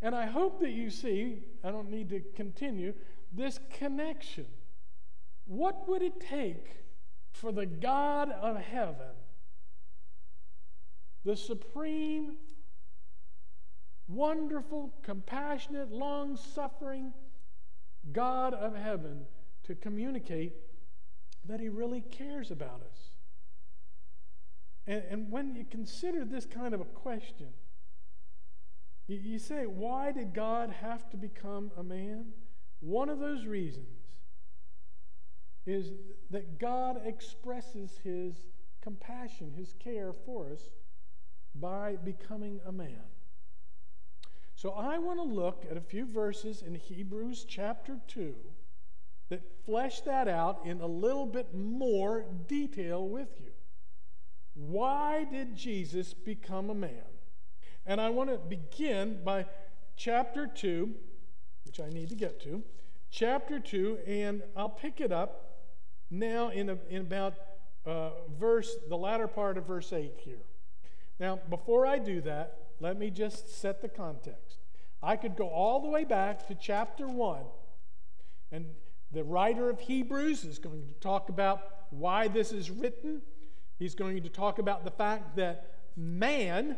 And 0.01 0.15
I 0.15 0.25
hope 0.25 0.61
that 0.61 0.71
you 0.71 0.89
see, 0.89 1.43
I 1.63 1.71
don't 1.71 1.91
need 1.91 2.09
to 2.09 2.23
continue, 2.35 2.95
this 3.35 3.61
connection. 3.69 4.47
What 5.45 5.87
would 5.91 6.01
it 6.01 6.23
take 6.23 6.71
for 7.33 7.53
the 7.53 7.67
God 7.67 8.31
of 8.31 8.57
heaven, 8.57 9.13
the 11.23 11.37
supreme, 11.37 12.37
wonderful, 14.09 14.95
compassionate, 15.03 15.93
long 15.93 16.39
suffering, 16.39 17.13
God 18.11 18.55
of 18.55 18.75
heaven 18.75 19.27
to 19.65 19.75
communicate 19.75 20.55
that 21.45 21.61
He 21.61 21.69
really 21.69 22.01
cares 22.01 22.51
about 22.51 22.81
us. 22.91 23.20
And, 24.91 25.05
and 25.09 25.31
when 25.31 25.55
you 25.55 25.65
consider 25.65 26.25
this 26.25 26.45
kind 26.45 26.75
of 26.75 26.81
a 26.81 26.85
question, 26.85 27.47
you, 29.07 29.19
you 29.23 29.39
say, 29.39 29.63
why 29.63 30.11
did 30.11 30.35
God 30.35 30.75
have 30.81 31.09
to 31.11 31.17
become 31.17 31.71
a 31.79 31.83
man? 31.85 32.33
One 32.81 33.09
of 33.09 33.21
those 33.21 33.47
reasons 33.47 33.87
is 35.65 35.93
that 36.31 36.59
God 36.59 37.01
expresses 37.05 38.01
His 38.03 38.49
compassion, 38.83 39.53
His 39.57 39.75
care 39.79 40.13
for 40.13 40.51
us 40.51 40.71
by 41.55 41.95
becoming 42.05 42.59
a 42.67 42.73
man. 42.73 43.05
So 44.57 44.73
I 44.73 44.99
want 44.99 45.21
to 45.21 45.25
look 45.25 45.67
at 45.71 45.77
a 45.77 45.81
few 45.81 46.05
verses 46.05 46.63
in 46.67 46.75
Hebrews 46.75 47.47
chapter 47.49 48.01
2 48.09 48.35
that 49.29 49.43
flesh 49.65 50.01
that 50.01 50.27
out 50.27 50.63
in 50.65 50.81
a 50.81 50.87
little 50.87 51.27
bit 51.27 51.55
more 51.55 52.25
detail 52.49 53.07
with 53.07 53.29
you. 53.41 53.50
Why 54.55 55.25
did 55.25 55.57
Jesus 55.57 56.15
become 56.15 56.71
a 56.71 56.75
man? 56.75 57.05
And 57.87 58.01
I 58.01 58.11
want 58.11 58.31
to 58.31 58.37
begin 58.37 59.21
by 59.25 59.47
chapter 59.97 60.47
2, 60.47 60.91
which 61.65 61.81
I 61.81 61.89
need 61.89 62.09
to 62.11 62.15
get 62.15 62.41
to. 62.43 62.63
Chapter 63.11 63.59
2, 63.59 63.99
and 64.07 64.43
I'll 64.57 64.69
pick 64.69 65.01
it 65.01 65.13
up 65.13 65.67
now 66.11 66.51
in, 66.51 66.71
a, 66.71 66.79
in 66.89 67.03
about 67.03 67.35
uh, 67.87 68.11
verse, 68.39 68.77
the 68.89 68.97
latter 68.97 69.27
part 69.27 69.57
of 69.59 69.67
verse 69.67 69.93
8 69.93 70.13
here. 70.19 70.43
Now, 71.19 71.39
before 71.49 71.87
I 71.87 71.99
do 71.99 72.21
that, 72.23 72.57
let 72.81 72.99
me 72.99 73.11
just 73.11 73.61
set 73.61 73.83
the 73.83 73.89
context. 73.89 74.59
I 75.03 75.17
could 75.17 75.37
go 75.37 75.49
all 75.49 75.81
the 75.81 75.89
way 75.89 76.05
back 76.05 76.47
to 76.49 76.55
chapter 76.55 77.07
1, 77.07 77.41
and 78.53 78.67
the 79.13 79.25
writer 79.25 79.71
of 79.71 79.81
Hebrews 79.81 80.45
is 80.45 80.59
going 80.59 80.87
to 80.87 81.01
talk 81.01 81.29
about 81.29 81.63
why 81.91 82.29
this 82.29 82.53
is 82.53 82.71
written. 82.71 83.23
He's 83.81 83.95
going 83.95 84.23
to 84.23 84.29
talk 84.29 84.59
about 84.59 84.85
the 84.85 84.91
fact 84.91 85.37
that 85.37 85.73
man, 85.97 86.77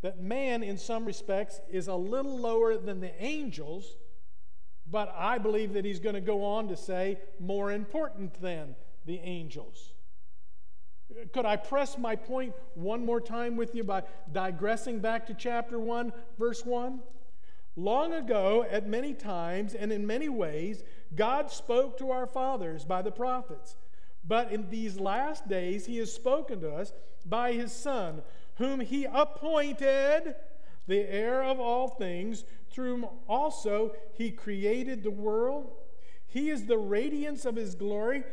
that 0.00 0.22
man 0.22 0.62
in 0.62 0.78
some 0.78 1.04
respects 1.04 1.60
is 1.70 1.86
a 1.86 1.94
little 1.94 2.38
lower 2.38 2.78
than 2.78 3.00
the 3.00 3.12
angels, 3.22 3.98
but 4.90 5.14
I 5.14 5.36
believe 5.36 5.74
that 5.74 5.84
he's 5.84 6.00
going 6.00 6.14
to 6.14 6.22
go 6.22 6.42
on 6.42 6.68
to 6.68 6.78
say 6.78 7.18
more 7.38 7.70
important 7.70 8.40
than 8.40 8.74
the 9.04 9.18
angels. 9.18 9.92
Could 11.34 11.44
I 11.44 11.56
press 11.56 11.98
my 11.98 12.16
point 12.16 12.54
one 12.72 13.04
more 13.04 13.20
time 13.20 13.56
with 13.58 13.74
you 13.74 13.84
by 13.84 14.04
digressing 14.32 15.00
back 15.00 15.26
to 15.26 15.34
chapter 15.34 15.78
1, 15.78 16.10
verse 16.38 16.64
1? 16.64 17.00
Long 17.76 18.14
ago, 18.14 18.64
at 18.70 18.88
many 18.88 19.12
times 19.12 19.74
and 19.74 19.92
in 19.92 20.06
many 20.06 20.30
ways, 20.30 20.84
God 21.14 21.50
spoke 21.50 21.98
to 21.98 22.10
our 22.10 22.26
fathers 22.26 22.86
by 22.86 23.02
the 23.02 23.12
prophets. 23.12 23.76
But 24.26 24.52
in 24.52 24.70
these 24.70 24.98
last 24.98 25.48
days, 25.48 25.86
He 25.86 25.98
has 25.98 26.12
spoken 26.12 26.60
to 26.60 26.72
us 26.74 26.92
by 27.26 27.52
His 27.52 27.72
Son, 27.72 28.22
whom 28.56 28.80
He 28.80 29.04
appointed 29.04 30.34
the 30.86 31.00
heir 31.00 31.42
of 31.42 31.60
all 31.60 31.88
things, 31.88 32.44
through 32.70 32.96
whom 32.96 33.08
also 33.28 33.92
He 34.14 34.30
created 34.30 35.02
the 35.02 35.10
world. 35.10 35.70
He 36.26 36.50
is 36.50 36.66
the 36.66 36.78
radiance 36.78 37.44
of 37.44 37.56
His 37.56 37.74
glory 37.74 38.24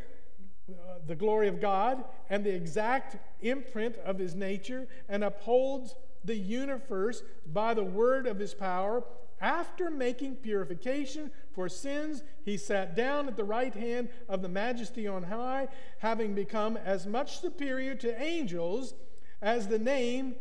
uh, 0.72 1.00
the 1.06 1.16
glory 1.16 1.48
of 1.48 1.60
God 1.60 2.04
and 2.30 2.44
the 2.44 2.54
exact 2.54 3.18
imprint 3.42 3.98
of 3.98 4.20
his 4.20 4.36
nature 4.36 4.88
and 5.10 5.24
upholds 5.24 5.96
the 6.24 6.36
universe 6.36 7.24
by 7.52 7.74
the 7.74 7.84
word 7.84 8.28
of 8.28 8.40
his 8.40 8.54
power. 8.54 9.04
After 9.42 9.90
making 9.90 10.36
purification 10.36 11.32
for 11.52 11.68
sins, 11.68 12.22
he 12.46 12.58
sat 12.58 12.96
down 12.96 13.28
at 13.28 13.36
the 13.36 13.44
right 13.44 13.74
hand 13.74 14.10
of 14.30 14.44
the 14.44 14.50
majesty 14.50 15.08
on 15.08 15.24
high, 15.24 15.68
having 15.98 16.36
become 16.36 16.78
as 16.78 17.08
much 17.08 17.42
superior 17.42 17.96
to 17.96 18.22
angels 18.22 18.94
as 19.42 19.68
the 19.68 19.80
name 19.80 20.36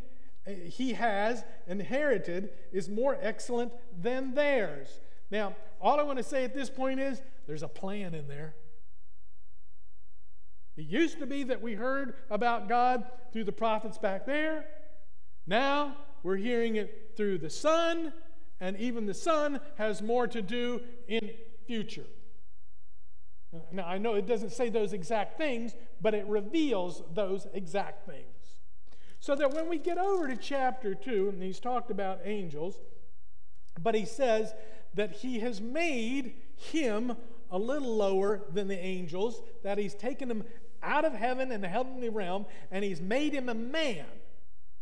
uh, 0.47 0.51
he 0.51 0.93
has 0.93 1.45
inherited 1.67 2.51
is 2.73 2.91
more 2.91 3.17
excellent 3.23 3.73
than 4.01 4.35
theirs. 4.35 5.01
Now, 5.31 5.57
all 5.81 5.99
I 5.99 6.03
want 6.03 6.19
to 6.19 6.25
say 6.25 6.45
at 6.45 6.55
this 6.55 6.69
point 6.69 7.01
is 7.01 7.23
there's 7.47 7.63
a 7.63 7.69
plan 7.69 8.15
in 8.15 8.29
there. 8.29 8.55
It 10.77 10.87
used 10.87 11.19
to 11.21 11.27
be 11.27 11.45
that 11.45 11.63
we 11.63 11.75
heard 11.75 12.15
about 12.31 12.69
God 12.69 13.05
through 13.33 13.45
the 13.45 13.53
prophets 13.53 13.99
back 13.99 14.27
there. 14.27 14.67
Now 15.47 15.97
we're 16.23 16.37
hearing 16.37 16.77
it 16.77 17.13
through 17.17 17.39
the 17.39 17.51
Son, 17.51 18.13
and 18.61 18.77
even 18.77 19.07
the 19.07 19.15
Son 19.15 19.61
has 19.77 20.03
more 20.03 20.27
to 20.27 20.43
do 20.43 20.83
in 21.09 21.31
future. 21.67 22.07
Now, 23.73 23.87
I 23.87 23.99
know 23.99 24.15
it 24.15 24.27
doesn't 24.27 24.53
say 24.53 24.69
those 24.69 24.93
exact 24.93 25.37
things, 25.37 25.75
but 26.01 26.15
it 26.15 26.27
reveals 26.27 27.03
those 27.15 27.47
exact 27.53 28.07
things. 28.07 28.27
So 29.19 29.35
that 29.35 29.53
when 29.53 29.69
we 29.69 29.79
get 29.79 29.99
over 29.99 30.29
to 30.29 30.37
chapter 30.37 30.95
2, 30.95 31.31
and 31.31 31.43
he's 31.43 31.59
talked 31.61 31.91
about 31.91 32.21
angels, 32.25 32.79
But 33.83 33.95
he 33.95 34.05
says 34.05 34.55
that 34.95 35.13
he 35.13 35.41
has 35.41 35.61
made 35.61 36.35
him 36.57 37.17
a 37.51 37.59
little 37.59 37.97
lower 37.97 38.43
than 38.53 38.69
the 38.69 38.79
angels, 38.79 39.43
that 39.63 39.79
he's 39.79 39.95
taken 39.95 40.31
him 40.31 40.45
out 40.83 41.05
of 41.05 41.13
heaven 41.13 41.53
and 41.53 41.63
the 41.63 41.69
heavenly 41.69 42.09
realm, 42.09 42.47
and 42.71 42.85
he's 42.85 43.01
made 43.01 43.33
him 43.33 43.49
a 43.49 43.55
man. 43.55 44.07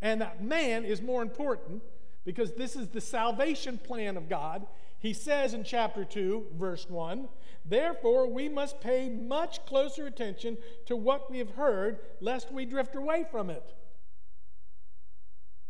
And 0.00 0.20
that 0.20 0.42
man 0.42 0.84
is 0.84 1.02
more 1.02 1.22
important 1.22 1.82
because 2.28 2.52
this 2.52 2.76
is 2.76 2.88
the 2.88 3.00
salvation 3.00 3.78
plan 3.78 4.18
of 4.18 4.28
God. 4.28 4.66
He 4.98 5.14
says 5.14 5.54
in 5.54 5.64
chapter 5.64 6.04
2, 6.04 6.48
verse 6.56 6.86
1 6.86 7.26
Therefore, 7.64 8.30
we 8.30 8.50
must 8.50 8.82
pay 8.82 9.08
much 9.08 9.64
closer 9.64 10.06
attention 10.06 10.58
to 10.84 10.94
what 10.94 11.30
we 11.30 11.38
have 11.38 11.52
heard, 11.52 12.00
lest 12.20 12.52
we 12.52 12.66
drift 12.66 12.94
away 12.96 13.24
from 13.30 13.48
it. 13.48 13.72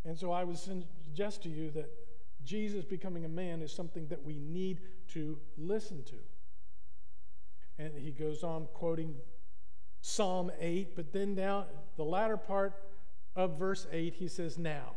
And 0.05 0.19
so 0.19 0.33
I 0.33 0.43
would 0.43 0.59
suggest 0.59 1.45
to 1.45 1.49
you 1.49 1.71
that 1.71 1.93
Jesus 2.45 2.85
becoming 2.85 3.25
a 3.25 3.29
man 3.29 3.63
is 3.63 3.73
something 3.73 4.09
that 4.09 4.25
we 4.25 4.41
need 4.41 4.81
to 5.13 5.39
listen 5.57 6.03
to. 6.07 6.17
And 7.79 7.97
he 7.97 8.11
goes 8.11 8.43
on 8.43 8.67
quoting 8.75 9.15
Psalm 10.01 10.51
8, 10.59 10.97
but 10.97 11.13
then 11.13 11.37
down 11.37 11.67
the 11.97 12.05
latter 12.05 12.37
part 12.37 12.83
of 13.37 13.57
verse 13.57 13.87
8, 13.93 14.15
he 14.15 14.27
says, 14.27 14.59
Now, 14.59 14.97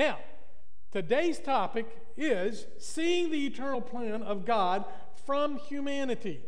Now, 0.00 0.16
today's 0.92 1.38
topic 1.38 1.86
is 2.16 2.64
seeing 2.78 3.30
the 3.30 3.44
eternal 3.44 3.82
plan 3.82 4.22
of 4.22 4.46
God 4.46 4.86
from 5.26 5.58
humanity. 5.58 6.40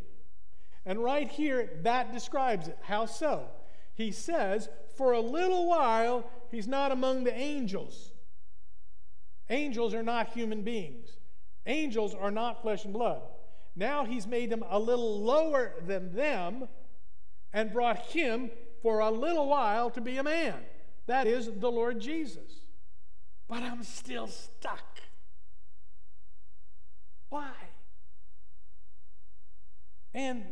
And 0.87 1.05
right 1.05 1.29
here, 1.29 1.69
that 1.83 2.15
describes 2.15 2.69
it. 2.69 2.79
How 2.81 3.05
so? 3.05 3.49
He 3.93 4.11
says, 4.11 4.71
For 4.97 5.13
a 5.13 5.21
little 5.21 5.69
while, 5.69 6.25
he's 6.51 6.67
not 6.67 6.93
among 6.93 7.25
the 7.25 7.35
angels. 7.35 8.13
Angels 9.51 9.93
are 9.93 10.03
not 10.03 10.31
human 10.31 10.63
beings, 10.63 11.19
angels 11.67 12.15
are 12.15 12.31
not 12.31 12.63
flesh 12.63 12.87
and 12.87 12.95
blood. 12.95 13.21
Now 13.77 14.07
he's 14.07 14.27
made 14.27 14.51
him 14.51 14.65
a 14.67 14.79
little 14.79 15.21
lower 15.21 15.75
than 15.87 16.15
them 16.15 16.69
and 17.53 17.71
brought 17.71 17.99
him 17.99 18.51
for 18.81 19.01
a 19.01 19.11
little 19.11 19.47
while 19.47 19.91
to 19.91 20.01
be 20.01 20.17
a 20.17 20.23
man. 20.23 20.55
That 21.07 21.27
is 21.27 21.51
the 21.55 21.71
Lord 21.71 22.01
Jesus. 22.01 22.62
But 23.53 23.65
I'm 23.65 23.83
still 23.85 24.29
stuck. 24.29 25.03
Why? 27.29 27.53
And 30.15 30.45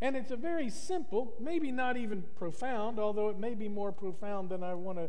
and 0.00 0.16
it's 0.16 0.32
a 0.32 0.36
very 0.36 0.68
simple, 0.68 1.34
maybe 1.38 1.70
not 1.70 1.96
even 1.96 2.24
profound, 2.34 2.98
although 2.98 3.28
it 3.28 3.38
may 3.38 3.54
be 3.54 3.68
more 3.68 3.92
profound 3.92 4.48
than 4.48 4.64
I 4.64 4.74
want 4.74 4.98
to 4.98 5.08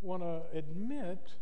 want 0.00 0.22
to 0.22 0.40
admit. 0.56 1.34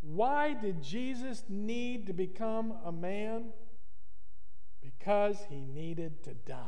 Why 0.00 0.54
did 0.54 0.82
Jesus 0.82 1.44
need 1.48 2.08
to 2.08 2.12
become 2.12 2.74
a 2.84 2.90
man? 2.90 3.50
Because 4.82 5.36
he 5.48 5.64
needed 5.64 6.24
to 6.24 6.34
die. 6.34 6.58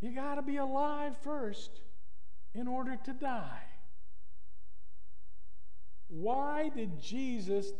You 0.00 0.12
got 0.12 0.34
to 0.34 0.42
be 0.42 0.56
alive 0.56 1.14
first 1.22 1.82
in 2.54 2.68
order 2.68 2.96
to 3.04 3.12
die. 3.12 3.62
Why 6.08 6.70
did 6.74 7.00
Jesus 7.00 7.72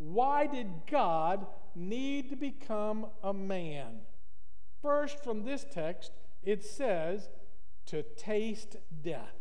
why 0.00 0.46
did 0.46 0.66
God 0.90 1.46
need 1.74 2.30
to 2.30 2.36
become 2.36 3.06
a 3.22 3.34
man? 3.34 4.00
First, 4.80 5.22
from 5.22 5.44
this 5.44 5.66
text, 5.70 6.12
it 6.42 6.64
says 6.64 7.28
to 7.86 8.02
taste 8.16 8.76
death. 9.02 9.36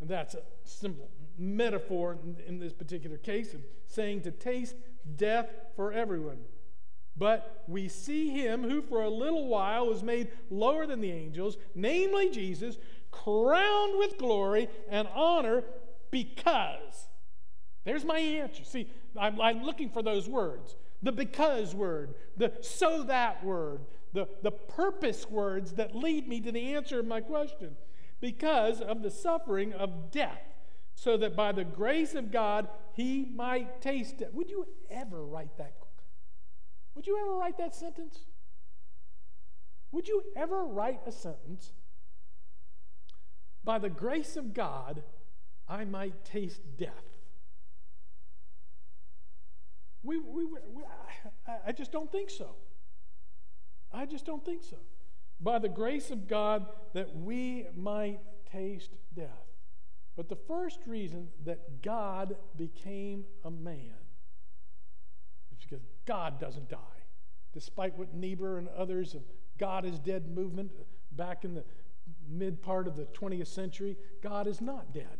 And 0.00 0.08
that's 0.08 0.34
a 0.34 0.42
simple 0.62 1.10
metaphor 1.36 2.16
in 2.46 2.60
this 2.60 2.72
particular 2.72 3.16
case 3.16 3.54
of 3.54 3.60
saying 3.88 4.22
to 4.22 4.30
taste 4.30 4.76
death 5.16 5.48
for 5.74 5.92
everyone. 5.92 6.38
But 7.16 7.64
we 7.66 7.88
see 7.88 8.30
him 8.30 8.62
who 8.62 8.82
for 8.82 9.02
a 9.02 9.10
little 9.10 9.48
while 9.48 9.86
was 9.86 10.02
made 10.02 10.28
lower 10.50 10.86
than 10.86 11.00
the 11.00 11.12
angels, 11.12 11.56
namely 11.74 12.30
Jesus, 12.30 12.76
crowned 13.22 13.98
with 13.98 14.18
glory 14.18 14.68
and 14.88 15.08
honor 15.14 15.62
because. 16.10 17.08
There's 17.84 18.04
my 18.04 18.18
answer. 18.18 18.64
See, 18.64 18.90
I'm, 19.18 19.40
I'm 19.40 19.62
looking 19.62 19.90
for 19.90 20.02
those 20.02 20.28
words 20.28 20.76
the 21.02 21.12
because 21.12 21.74
word, 21.74 22.14
the 22.38 22.50
so 22.62 23.02
that 23.02 23.44
word, 23.44 23.82
the, 24.14 24.26
the 24.42 24.50
purpose 24.50 25.28
words 25.28 25.72
that 25.72 25.94
lead 25.94 26.26
me 26.26 26.40
to 26.40 26.50
the 26.50 26.74
answer 26.74 26.98
of 26.98 27.06
my 27.06 27.20
question. 27.20 27.76
Because 28.20 28.80
of 28.80 29.02
the 29.02 29.10
suffering 29.10 29.74
of 29.74 30.10
death, 30.10 30.40
so 30.94 31.18
that 31.18 31.36
by 31.36 31.52
the 31.52 31.64
grace 31.64 32.14
of 32.14 32.32
God 32.32 32.68
he 32.94 33.30
might 33.34 33.82
taste 33.82 34.22
it. 34.22 34.32
Would 34.32 34.48
you 34.48 34.66
ever 34.90 35.22
write 35.22 35.58
that? 35.58 35.74
Would 36.94 37.06
you 37.06 37.18
ever 37.20 37.36
write 37.36 37.58
that 37.58 37.74
sentence? 37.74 38.20
Would 39.92 40.08
you 40.08 40.22
ever 40.36 40.64
write 40.64 41.00
a 41.06 41.12
sentence? 41.12 41.72
By 43.64 43.78
the 43.78 43.88
grace 43.88 44.36
of 44.36 44.52
God, 44.52 45.02
I 45.68 45.84
might 45.84 46.24
taste 46.24 46.60
death. 46.76 46.92
We, 50.02 50.18
we, 50.18 50.44
we, 50.44 50.82
I, 51.48 51.56
I 51.68 51.72
just 51.72 51.90
don't 51.90 52.12
think 52.12 52.28
so. 52.28 52.56
I 53.90 54.04
just 54.04 54.26
don't 54.26 54.44
think 54.44 54.62
so. 54.62 54.76
By 55.40 55.58
the 55.58 55.68
grace 55.68 56.10
of 56.10 56.28
God, 56.28 56.66
that 56.92 57.16
we 57.16 57.66
might 57.74 58.20
taste 58.52 58.90
death. 59.16 59.28
But 60.16 60.28
the 60.28 60.36
first 60.36 60.80
reason 60.86 61.28
that 61.44 61.82
God 61.82 62.36
became 62.56 63.24
a 63.44 63.50
man 63.50 63.96
is 65.52 65.64
because 65.64 65.84
God 66.04 66.38
doesn't 66.38 66.68
die. 66.68 66.78
Despite 67.52 67.98
what 67.98 68.14
Niebuhr 68.14 68.58
and 68.58 68.68
others 68.68 69.14
of 69.14 69.22
God 69.58 69.84
is 69.84 69.98
dead 69.98 70.28
movement 70.28 70.70
back 71.12 71.44
in 71.44 71.54
the 71.54 71.64
mid 72.28 72.62
part 72.62 72.86
of 72.86 72.96
the 72.96 73.04
20th 73.06 73.48
century, 73.48 73.96
God 74.22 74.46
is 74.46 74.60
not 74.60 74.92
dead. 74.92 75.18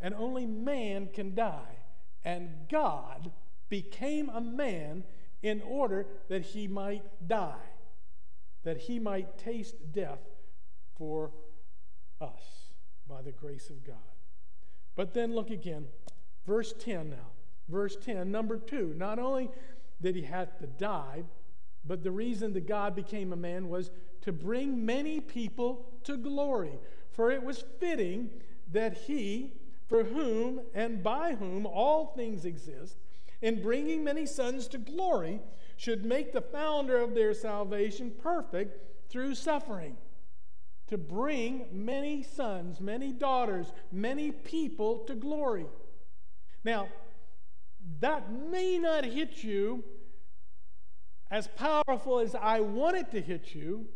And 0.00 0.14
only 0.14 0.46
man 0.46 1.08
can 1.12 1.34
die. 1.34 1.78
And 2.24 2.50
God 2.68 3.30
became 3.68 4.28
a 4.28 4.40
man 4.40 5.04
in 5.42 5.62
order 5.62 6.06
that 6.28 6.42
he 6.42 6.66
might 6.66 7.04
die, 7.26 7.54
that 8.64 8.78
he 8.78 8.98
might 8.98 9.38
taste 9.38 9.92
death 9.92 10.20
for 10.96 11.30
us 12.20 12.70
by 13.08 13.22
the 13.22 13.32
grace 13.32 13.70
of 13.70 13.84
God. 13.84 13.96
But 14.96 15.14
then 15.14 15.34
look 15.34 15.50
again, 15.50 15.86
verse 16.46 16.74
10 16.78 17.10
now. 17.10 17.30
Verse 17.68 17.96
10, 17.96 18.30
number 18.30 18.58
two, 18.58 18.94
not 18.96 19.18
only 19.18 19.50
did 20.00 20.14
he 20.14 20.22
have 20.22 20.56
to 20.58 20.66
die, 20.66 21.24
but 21.86 22.02
the 22.02 22.10
reason 22.10 22.52
that 22.54 22.66
God 22.66 22.94
became 22.94 23.32
a 23.32 23.36
man 23.36 23.68
was 23.68 23.90
to 24.22 24.32
bring 24.32 24.84
many 24.84 25.20
people 25.20 25.86
to 26.04 26.16
glory. 26.16 26.78
For 27.10 27.30
it 27.30 27.42
was 27.42 27.64
fitting 27.78 28.30
that 28.72 28.96
he, 28.96 29.52
for 29.88 30.04
whom 30.04 30.60
and 30.74 31.02
by 31.02 31.34
whom 31.34 31.66
all 31.66 32.06
things 32.16 32.44
exist, 32.44 32.96
in 33.40 33.62
bringing 33.62 34.02
many 34.02 34.26
sons 34.26 34.66
to 34.68 34.78
glory, 34.78 35.40
should 35.76 36.04
make 36.04 36.32
the 36.32 36.40
founder 36.40 36.96
of 36.98 37.14
their 37.14 37.34
salvation 37.34 38.12
perfect 38.22 39.10
through 39.10 39.34
suffering. 39.34 39.96
To 40.88 40.98
bring 40.98 41.66
many 41.72 42.22
sons, 42.22 42.80
many 42.80 43.12
daughters, 43.12 43.72
many 43.92 44.30
people 44.30 45.00
to 45.00 45.14
glory. 45.14 45.66
Now, 46.64 46.88
that 48.00 48.32
may 48.32 48.78
not 48.78 49.04
hit 49.04 49.44
you 49.44 49.84
as 51.30 51.48
powerful 51.48 52.20
as 52.20 52.34
I 52.34 52.60
want 52.60 52.96
it 52.96 53.10
to 53.12 53.20
hit 53.20 53.54
you, 53.54 53.86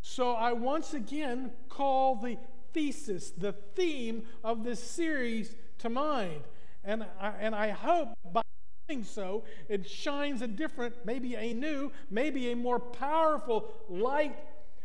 so 0.00 0.32
I 0.32 0.52
once 0.52 0.94
again 0.94 1.52
call 1.68 2.16
the 2.16 2.38
thesis, 2.72 3.30
the 3.30 3.52
theme 3.52 4.24
of 4.44 4.64
this 4.64 4.82
series 4.82 5.54
to 5.78 5.88
mind. 5.88 6.42
And 6.84 7.04
I, 7.20 7.32
and 7.40 7.54
I 7.54 7.70
hope 7.70 8.08
by 8.32 8.42
doing 8.88 9.04
so, 9.04 9.44
it 9.68 9.88
shines 9.88 10.42
a 10.42 10.46
different, 10.46 10.94
maybe 11.04 11.34
a 11.34 11.52
new, 11.52 11.92
maybe 12.10 12.52
a 12.52 12.56
more 12.56 12.78
powerful 12.78 13.70
light 13.88 14.36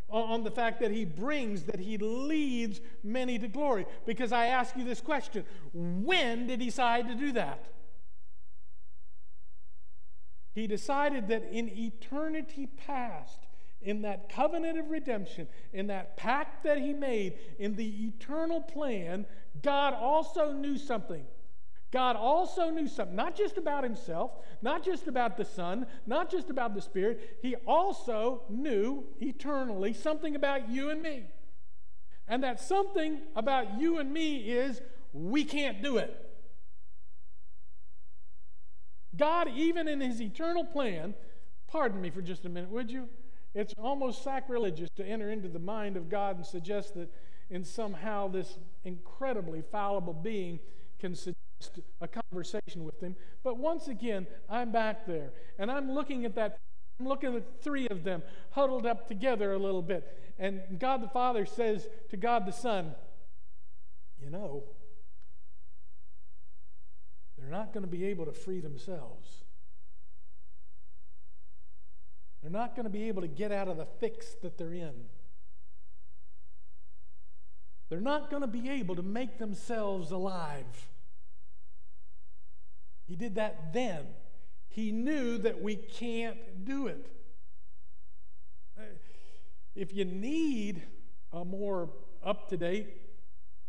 on 0.09 0.43
the 0.43 0.51
fact 0.51 0.79
that 0.79 0.91
he 0.91 1.05
brings, 1.05 1.63
that 1.63 1.79
he 1.79 1.97
leads 1.97 2.81
many 3.03 3.39
to 3.39 3.47
glory. 3.47 3.85
Because 4.05 4.31
I 4.31 4.47
ask 4.47 4.75
you 4.75 4.83
this 4.83 5.01
question 5.01 5.43
when 5.73 6.47
did 6.47 6.59
he 6.59 6.67
decide 6.67 7.07
to 7.07 7.15
do 7.15 7.31
that? 7.33 7.65
He 10.53 10.67
decided 10.67 11.27
that 11.29 11.49
in 11.51 11.69
eternity 11.69 12.67
past, 12.67 13.47
in 13.81 14.03
that 14.03 14.29
covenant 14.29 14.79
of 14.79 14.89
redemption, 14.89 15.47
in 15.73 15.87
that 15.87 16.15
pact 16.15 16.63
that 16.63 16.77
he 16.77 16.93
made, 16.93 17.37
in 17.59 17.75
the 17.75 18.05
eternal 18.05 18.61
plan, 18.61 19.25
God 19.61 19.93
also 19.93 20.53
knew 20.53 20.77
something. 20.77 21.25
God 21.91 22.15
also 22.15 22.71
knew 22.71 22.87
something, 22.87 23.15
not 23.15 23.35
just 23.35 23.57
about 23.57 23.83
himself, 23.83 24.31
not 24.63 24.83
just 24.83 25.07
about 25.07 25.37
the 25.37 25.45
Son, 25.45 25.85
not 26.07 26.31
just 26.31 26.49
about 26.49 26.73
the 26.73 26.81
Spirit. 26.81 27.37
He 27.41 27.55
also 27.67 28.43
knew 28.49 29.03
eternally 29.21 29.93
something 29.93 30.35
about 30.35 30.69
you 30.69 30.89
and 30.89 31.03
me. 31.03 31.25
And 32.27 32.43
that 32.43 32.59
something 32.59 33.19
about 33.35 33.79
you 33.79 33.99
and 33.99 34.11
me 34.11 34.37
is 34.37 34.81
we 35.13 35.43
can't 35.43 35.83
do 35.83 35.97
it. 35.97 36.22
God, 39.15 39.49
even 39.55 39.87
in 39.87 40.01
his 40.01 40.21
eternal 40.21 40.63
plan, 40.63 41.13
pardon 41.67 42.01
me 42.01 42.09
for 42.09 42.21
just 42.21 42.45
a 42.45 42.49
minute, 42.49 42.69
would 42.69 42.89
you? 42.89 43.09
It's 43.53 43.73
almost 43.77 44.23
sacrilegious 44.23 44.89
to 44.95 45.05
enter 45.05 45.31
into 45.31 45.47
the 45.47 45.59
mind 45.59 45.95
of 45.95 46.09
God 46.09 46.37
and 46.37 46.45
suggest 46.45 46.95
that 46.95 47.09
in 47.49 47.63
somehow 47.63 48.27
this 48.27 48.57
incredibly 48.83 49.61
fallible 49.61 50.13
being 50.13 50.59
can 50.99 51.13
suggest 51.13 51.79
a 52.01 52.07
conversation 52.07 52.83
with 52.83 52.99
him. 52.99 53.15
But 53.43 53.57
once 53.57 53.87
again, 53.87 54.25
I'm 54.49 54.71
back 54.71 55.05
there 55.05 55.31
and 55.59 55.69
I'm 55.69 55.91
looking 55.91 56.25
at 56.25 56.35
that. 56.35 56.57
I'm 56.99 57.07
looking 57.07 57.35
at 57.35 57.61
three 57.61 57.87
of 57.89 58.03
them 58.03 58.23
huddled 58.51 58.85
up 58.85 59.07
together 59.07 59.53
a 59.53 59.57
little 59.57 59.81
bit. 59.81 60.17
And 60.39 60.61
God 60.79 61.01
the 61.01 61.07
Father 61.07 61.45
says 61.45 61.87
to 62.09 62.17
God 62.17 62.45
the 62.45 62.51
Son, 62.51 62.95
You 64.21 64.29
know, 64.29 64.63
they're 67.43 67.51
not 67.51 67.73
going 67.73 67.83
to 67.83 67.89
be 67.89 68.05
able 68.05 68.25
to 68.25 68.31
free 68.31 68.61
themselves. 68.61 69.43
They're 72.41 72.51
not 72.51 72.75
going 72.75 72.85
to 72.85 72.89
be 72.89 73.09
able 73.09 73.21
to 73.21 73.27
get 73.27 73.51
out 73.51 73.67
of 73.67 73.77
the 73.77 73.85
fix 73.85 74.33
that 74.41 74.57
they're 74.57 74.73
in. 74.73 74.93
They're 77.89 78.01
not 78.01 78.29
going 78.29 78.41
to 78.41 78.47
be 78.47 78.69
able 78.69 78.95
to 78.95 79.03
make 79.03 79.39
themselves 79.39 80.11
alive. 80.11 80.89
He 83.05 83.15
did 83.15 83.35
that 83.35 83.73
then. 83.73 84.05
He 84.69 84.91
knew 84.91 85.37
that 85.39 85.61
we 85.61 85.75
can't 85.75 86.65
do 86.65 86.87
it. 86.87 87.07
Uh, 88.77 88.83
if 89.75 89.93
you 89.93 90.05
need 90.05 90.81
a 91.31 91.43
more 91.43 91.89
up 92.23 92.49
to 92.49 92.57
date, 92.57 92.87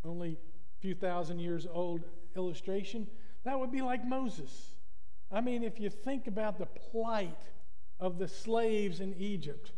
only 0.04 0.32
a 0.32 0.80
few 0.80 0.94
thousand 0.94 1.40
years 1.40 1.66
old 1.70 2.04
illustration, 2.36 3.06
that 3.44 3.58
would 3.58 3.72
be 3.72 3.82
like 3.82 4.04
Moses. 4.06 4.70
I 5.30 5.40
mean, 5.40 5.62
if 5.62 5.80
you 5.80 5.90
think 5.90 6.26
about 6.26 6.58
the 6.58 6.66
plight 6.66 7.42
of 8.00 8.18
the 8.18 8.28
slaves 8.28 9.00
in 9.00 9.14
Egypt, 9.14 9.72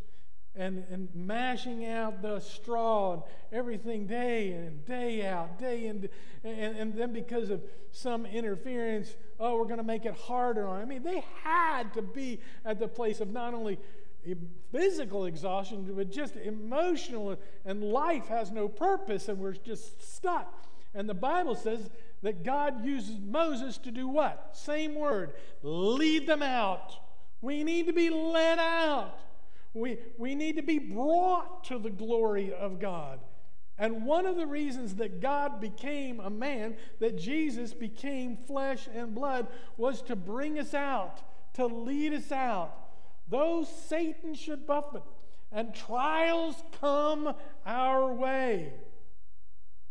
and, 0.57 0.83
and 0.89 1.07
mashing 1.13 1.85
out 1.85 2.21
the 2.21 2.39
straw 2.39 3.13
and 3.13 3.23
everything 3.51 4.07
day 4.07 4.51
in 4.51 4.63
and 4.63 4.85
day 4.85 5.25
out, 5.25 5.59
day 5.59 5.85
in. 5.85 6.09
And, 6.43 6.77
and 6.77 6.93
then 6.97 7.13
because 7.13 7.49
of 7.49 7.63
some 7.91 8.25
interference, 8.25 9.15
oh, 9.39 9.57
we're 9.57 9.65
going 9.65 9.77
to 9.77 9.83
make 9.83 10.05
it 10.05 10.15
harder 10.15 10.67
on. 10.67 10.81
I 10.81 10.85
mean, 10.85 11.03
they 11.03 11.23
had 11.43 11.93
to 11.93 12.01
be 12.01 12.39
at 12.65 12.79
the 12.79 12.87
place 12.87 13.21
of 13.21 13.31
not 13.31 13.53
only 13.53 13.77
physical 14.71 15.25
exhaustion, 15.25 15.89
but 15.95 16.11
just 16.11 16.35
emotional, 16.35 17.37
and 17.63 17.83
life 17.83 18.27
has 18.27 18.51
no 18.51 18.67
purpose, 18.67 19.29
and 19.29 19.37
we're 19.37 19.53
just 19.53 20.15
stuck. 20.15 20.65
And 20.93 21.07
the 21.07 21.13
Bible 21.13 21.55
says 21.55 21.89
that 22.23 22.43
God 22.43 22.83
uses 22.83 23.19
Moses 23.19 23.77
to 23.79 23.91
do 23.91 24.07
what? 24.07 24.51
Same 24.53 24.95
word 24.95 25.33
lead 25.61 26.27
them 26.27 26.41
out. 26.41 26.93
We 27.41 27.63
need 27.63 27.87
to 27.87 27.93
be 27.93 28.09
led 28.09 28.59
out. 28.59 29.19
We, 29.73 29.99
we 30.17 30.33
need 30.33 30.55
to 30.55 30.63
be 30.63 30.79
brought 30.79 31.63
to 31.65 31.77
the 31.77 31.89
glory 31.89 32.53
of 32.53 32.79
God. 32.79 33.19
And 33.77 34.05
one 34.05 34.25
of 34.25 34.37
the 34.37 34.47
reasons 34.47 34.95
that 34.95 35.21
God 35.21 35.61
became 35.61 36.19
a 36.19 36.31
man, 36.31 36.77
that 36.99 37.17
Jesus 37.17 37.73
became 37.73 38.35
flesh 38.35 38.87
and 38.93 39.13
blood, 39.13 39.47
was 39.77 40.01
to 40.03 40.15
bring 40.15 40.57
us 40.57 40.73
out, 40.73 41.21
to 41.53 41.67
lead 41.67 42.13
us 42.13 42.31
out. 42.31 42.73
Though 43.29 43.63
Satan 43.63 44.33
should 44.33 44.65
buffet 44.65 45.03
and 45.51 45.75
trials 45.75 46.55
come 46.81 47.35
our 47.65 48.11
way, 48.11 48.73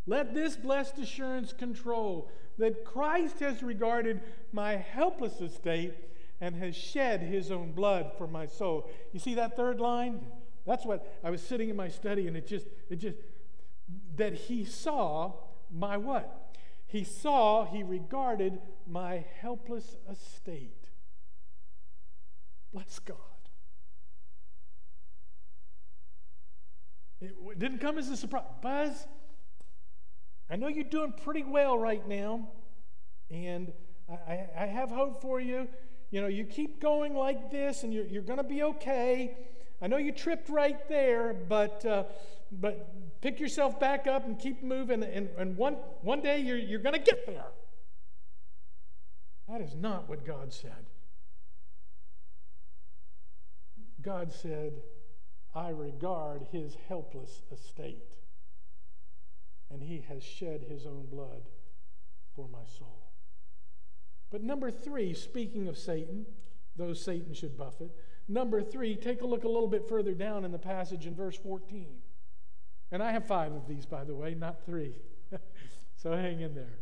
let 0.06 0.34
this 0.34 0.56
blessed 0.56 0.98
assurance 0.98 1.52
control 1.52 2.30
that 2.58 2.84
Christ 2.84 3.40
has 3.40 3.62
regarded 3.62 4.20
my 4.52 4.76
helpless 4.76 5.40
estate 5.40 5.94
and 6.40 6.54
has 6.56 6.76
shed 6.76 7.22
his 7.22 7.50
own 7.50 7.72
blood 7.72 8.12
for 8.16 8.26
my 8.26 8.46
soul. 8.46 8.88
You 9.12 9.20
see 9.20 9.34
that 9.34 9.56
third 9.56 9.80
line? 9.80 10.20
That's 10.66 10.84
what 10.84 11.18
I 11.24 11.30
was 11.30 11.42
sitting 11.42 11.68
in 11.68 11.76
my 11.76 11.88
study 11.88 12.28
and 12.28 12.36
it 12.36 12.46
just, 12.46 12.66
it 12.90 12.96
just, 12.96 13.16
that 14.16 14.34
he 14.34 14.64
saw 14.64 15.32
my 15.72 15.96
what? 15.96 16.54
He 16.86 17.04
saw, 17.04 17.64
he 17.64 17.82
regarded 17.82 18.60
my 18.86 19.24
helpless 19.40 19.96
estate. 20.10 20.88
Bless 22.72 22.98
God. 23.00 23.16
It 27.20 27.58
didn't 27.58 27.78
come 27.78 27.98
as 27.98 28.08
a 28.10 28.16
surprise. 28.16 28.44
Buzz, 28.62 29.06
I 30.48 30.56
know 30.56 30.68
you're 30.68 30.84
doing 30.84 31.12
pretty 31.24 31.42
well 31.42 31.78
right 31.78 32.06
now, 32.06 32.48
and 33.30 33.72
I, 34.08 34.46
I 34.56 34.66
have 34.66 34.90
hope 34.90 35.20
for 35.20 35.40
you 35.40 35.68
you 36.10 36.20
know, 36.20 36.28
you 36.28 36.44
keep 36.44 36.80
going 36.80 37.14
like 37.14 37.50
this 37.50 37.82
and 37.82 37.92
you're, 37.92 38.06
you're 38.06 38.22
going 38.22 38.38
to 38.38 38.44
be 38.44 38.62
okay. 38.62 39.36
I 39.82 39.86
know 39.88 39.96
you 39.96 40.12
tripped 40.12 40.48
right 40.48 40.88
there, 40.88 41.34
but, 41.34 41.84
uh, 41.84 42.04
but 42.52 43.20
pick 43.20 43.40
yourself 43.40 43.78
back 43.80 44.06
up 44.06 44.24
and 44.24 44.38
keep 44.38 44.62
moving, 44.62 45.02
and, 45.02 45.28
and 45.36 45.56
one, 45.56 45.74
one 46.02 46.22
day 46.22 46.38
you're, 46.38 46.56
you're 46.56 46.80
going 46.80 46.94
to 46.94 47.00
get 47.00 47.26
there. 47.26 47.46
That 49.48 49.60
is 49.60 49.74
not 49.74 50.08
what 50.08 50.24
God 50.24 50.52
said. 50.52 50.86
God 54.00 54.32
said, 54.32 54.74
I 55.54 55.70
regard 55.70 56.46
his 56.52 56.76
helpless 56.88 57.42
estate, 57.52 58.14
and 59.70 59.82
he 59.82 60.04
has 60.08 60.22
shed 60.22 60.64
his 60.68 60.86
own 60.86 61.06
blood 61.10 61.42
for 62.34 62.48
my 62.48 62.64
soul. 62.78 63.12
But 64.30 64.42
number 64.42 64.70
three, 64.70 65.14
speaking 65.14 65.68
of 65.68 65.78
Satan, 65.78 66.26
though 66.76 66.92
Satan 66.92 67.32
should 67.34 67.56
buffet, 67.56 67.90
number 68.28 68.62
three, 68.62 68.96
take 68.96 69.22
a 69.22 69.26
look 69.26 69.44
a 69.44 69.48
little 69.48 69.68
bit 69.68 69.88
further 69.88 70.14
down 70.14 70.44
in 70.44 70.52
the 70.52 70.58
passage 70.58 71.06
in 71.06 71.14
verse 71.14 71.36
14. 71.36 71.96
And 72.92 73.02
I 73.02 73.12
have 73.12 73.26
five 73.26 73.52
of 73.52 73.66
these, 73.66 73.86
by 73.86 74.04
the 74.04 74.14
way, 74.14 74.34
not 74.34 74.64
three. 74.64 74.94
so 75.96 76.12
hang 76.12 76.40
in 76.40 76.54
there. 76.54 76.78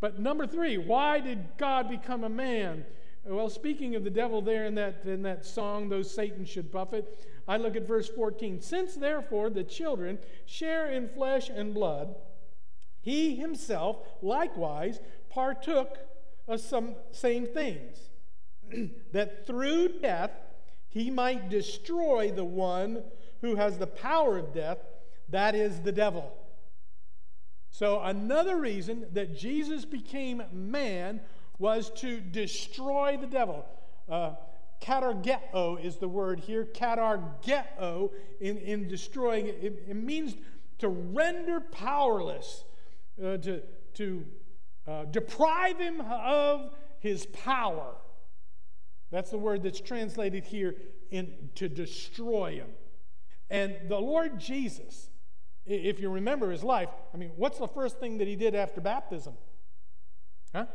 But 0.00 0.18
number 0.18 0.46
three, 0.46 0.78
why 0.78 1.20
did 1.20 1.56
God 1.58 1.88
become 1.88 2.24
a 2.24 2.28
man? 2.28 2.84
Well, 3.28 3.50
speaking 3.50 3.96
of 3.96 4.04
the 4.04 4.10
devil 4.10 4.40
there 4.40 4.66
in 4.66 4.74
that, 4.76 5.02
in 5.04 5.22
that 5.22 5.44
song, 5.44 5.88
though 5.88 6.02
Satan 6.02 6.44
should 6.44 6.70
buffet, 6.70 7.06
I 7.48 7.56
look 7.56 7.76
at 7.76 7.86
verse 7.86 8.08
14. 8.08 8.60
Since 8.60 8.94
therefore 8.94 9.50
the 9.50 9.64
children 9.64 10.18
share 10.44 10.90
in 10.90 11.08
flesh 11.08 11.48
and 11.48 11.74
blood, 11.74 12.14
he 13.00 13.36
himself 13.36 13.98
likewise 14.22 15.00
partook 15.28 15.98
of 16.48 16.60
some 16.60 16.94
same 17.10 17.46
things, 17.46 17.98
that 19.12 19.46
through 19.46 20.00
death 20.00 20.30
he 20.88 21.10
might 21.10 21.48
destroy 21.48 22.30
the 22.30 22.44
one 22.44 23.02
who 23.40 23.56
has 23.56 23.78
the 23.78 23.86
power 23.86 24.38
of 24.38 24.54
death, 24.54 24.78
that 25.28 25.54
is 25.54 25.80
the 25.80 25.92
devil. 25.92 26.32
So, 27.70 28.00
another 28.00 28.56
reason 28.56 29.06
that 29.12 29.36
Jesus 29.36 29.84
became 29.84 30.42
man 30.50 31.20
was 31.58 31.90
to 31.96 32.20
destroy 32.20 33.16
the 33.20 33.26
devil. 33.26 33.64
Uh, 34.08 34.34
katargeo 34.80 35.82
is 35.82 35.96
the 35.96 36.08
word 36.08 36.40
here. 36.40 36.64
Katargeo 36.64 38.10
in, 38.40 38.58
in 38.58 38.88
destroying 38.88 39.46
it, 39.46 39.84
it, 39.88 39.96
means 39.96 40.36
to 40.78 40.88
render 40.88 41.60
powerless, 41.60 42.64
uh, 43.22 43.38
to, 43.38 43.62
to 43.94 44.24
uh, 44.86 45.04
deprive 45.06 45.78
him 45.78 46.00
of 46.00 46.70
his 47.00 47.26
power. 47.26 47.94
That's 49.10 49.30
the 49.30 49.38
word 49.38 49.62
that's 49.62 49.80
translated 49.80 50.44
here 50.44 50.74
in 51.10 51.50
to 51.54 51.68
destroy 51.68 52.56
him. 52.56 52.68
And 53.48 53.76
the 53.88 53.98
Lord 53.98 54.40
Jesus, 54.40 55.08
if 55.64 56.00
you 56.00 56.10
remember 56.10 56.50
his 56.50 56.64
life, 56.64 56.88
I 57.14 57.16
mean, 57.16 57.30
what's 57.36 57.58
the 57.58 57.68
first 57.68 57.98
thing 57.98 58.18
that 58.18 58.26
he 58.26 58.36
did 58.36 58.54
after 58.54 58.80
baptism? 58.80 59.34
Huh? 60.54 60.66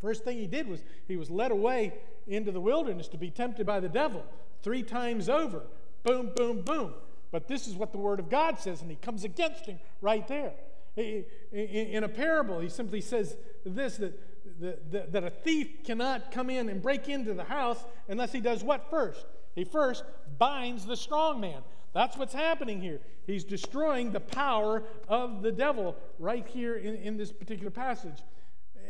First 0.00 0.24
thing 0.24 0.38
he 0.38 0.46
did 0.46 0.68
was 0.68 0.82
he 1.06 1.16
was 1.16 1.30
led 1.30 1.50
away 1.50 1.94
into 2.26 2.52
the 2.52 2.60
wilderness 2.60 3.08
to 3.08 3.18
be 3.18 3.30
tempted 3.30 3.66
by 3.66 3.80
the 3.80 3.88
devil 3.88 4.24
three 4.62 4.82
times 4.82 5.28
over. 5.28 5.62
Boom, 6.04 6.30
boom, 6.36 6.62
boom. 6.62 6.94
But 7.30 7.48
this 7.48 7.66
is 7.66 7.74
what 7.74 7.92
the 7.92 7.98
Word 7.98 8.20
of 8.20 8.30
God 8.30 8.58
says, 8.58 8.80
and 8.80 8.90
he 8.90 8.96
comes 8.96 9.24
against 9.24 9.66
him 9.66 9.78
right 10.00 10.26
there. 10.28 10.52
In 10.96 12.02
a 12.04 12.08
parable, 12.08 12.60
he 12.60 12.68
simply 12.68 13.00
says 13.00 13.36
this 13.64 13.98
that, 13.98 14.18
that, 14.60 15.12
that 15.12 15.24
a 15.24 15.30
thief 15.30 15.84
cannot 15.84 16.32
come 16.32 16.50
in 16.50 16.68
and 16.68 16.82
break 16.82 17.08
into 17.08 17.34
the 17.34 17.44
house 17.44 17.78
unless 18.08 18.32
he 18.32 18.40
does 18.40 18.64
what 18.64 18.90
first? 18.90 19.26
He 19.54 19.64
first 19.64 20.04
binds 20.38 20.86
the 20.86 20.96
strong 20.96 21.40
man. 21.40 21.62
That's 21.92 22.16
what's 22.16 22.34
happening 22.34 22.80
here. 22.80 23.00
He's 23.26 23.44
destroying 23.44 24.12
the 24.12 24.20
power 24.20 24.82
of 25.08 25.42
the 25.42 25.52
devil 25.52 25.96
right 26.18 26.46
here 26.46 26.76
in, 26.76 26.96
in 26.96 27.16
this 27.16 27.32
particular 27.32 27.70
passage. 27.70 28.22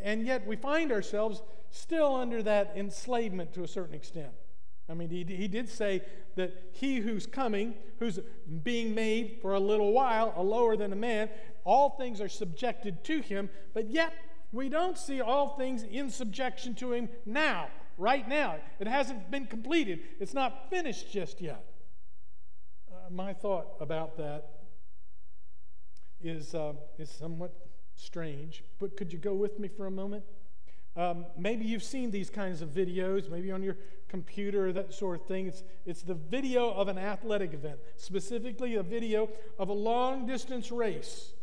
And 0.03 0.25
yet 0.25 0.45
we 0.45 0.55
find 0.55 0.91
ourselves 0.91 1.41
still 1.71 2.15
under 2.15 2.41
that 2.43 2.73
enslavement 2.75 3.53
to 3.53 3.63
a 3.63 3.67
certain 3.67 3.95
extent. 3.95 4.31
I 4.89 4.95
mean, 4.95 5.09
he, 5.09 5.23
he 5.23 5.47
did 5.47 5.69
say 5.69 6.01
that 6.35 6.51
he 6.71 6.97
who's 6.97 7.27
coming, 7.27 7.75
who's 7.99 8.19
being 8.63 8.95
made 8.95 9.37
for 9.41 9.53
a 9.53 9.59
little 9.59 9.93
while, 9.93 10.33
a 10.35 10.41
lower 10.41 10.75
than 10.75 10.91
a 10.91 10.95
man, 10.95 11.29
all 11.63 11.91
things 11.91 12.19
are 12.19 12.29
subjected 12.29 13.03
to 13.03 13.21
him, 13.21 13.49
but 13.73 13.89
yet 13.89 14.13
we 14.51 14.67
don't 14.67 14.97
see 14.97 15.21
all 15.21 15.55
things 15.57 15.83
in 15.83 16.09
subjection 16.09 16.73
to 16.75 16.91
him 16.91 17.07
now, 17.25 17.67
right 17.97 18.27
now. 18.27 18.55
It 18.79 18.87
hasn't 18.87 19.29
been 19.29 19.45
completed, 19.45 19.99
it's 20.19 20.33
not 20.33 20.69
finished 20.71 21.11
just 21.11 21.39
yet. 21.39 21.63
Uh, 22.91 23.11
my 23.11 23.33
thought 23.33 23.67
about 23.79 24.17
that 24.17 24.49
is, 26.21 26.55
uh, 26.55 26.73
is 26.97 27.11
somewhat 27.11 27.53
strange, 27.99 28.63
but 28.79 28.95
could 28.95 29.11
you 29.11 29.19
go 29.19 29.33
with 29.33 29.59
me 29.59 29.67
for 29.67 29.85
a 29.85 29.91
moment? 29.91 30.23
Um, 30.95 31.25
maybe 31.37 31.65
you've 31.65 31.83
seen 31.83 32.11
these 32.11 32.29
kinds 32.29 32.61
of 32.61 32.69
videos, 32.69 33.29
maybe 33.29 33.51
on 33.51 33.61
your 33.61 33.77
computer 34.07 34.73
that 34.73 34.93
sort 34.93 35.21
of 35.21 35.27
thing. 35.27 35.47
It's, 35.47 35.63
it's 35.85 36.01
the 36.01 36.15
video 36.15 36.71
of 36.71 36.87
an 36.87 36.97
athletic 36.97 37.53
event, 37.53 37.79
specifically 37.95 38.75
a 38.75 38.83
video 38.83 39.29
of 39.57 39.69
a 39.69 39.73
long 39.73 40.25
distance 40.25 40.71
race. 40.71 41.33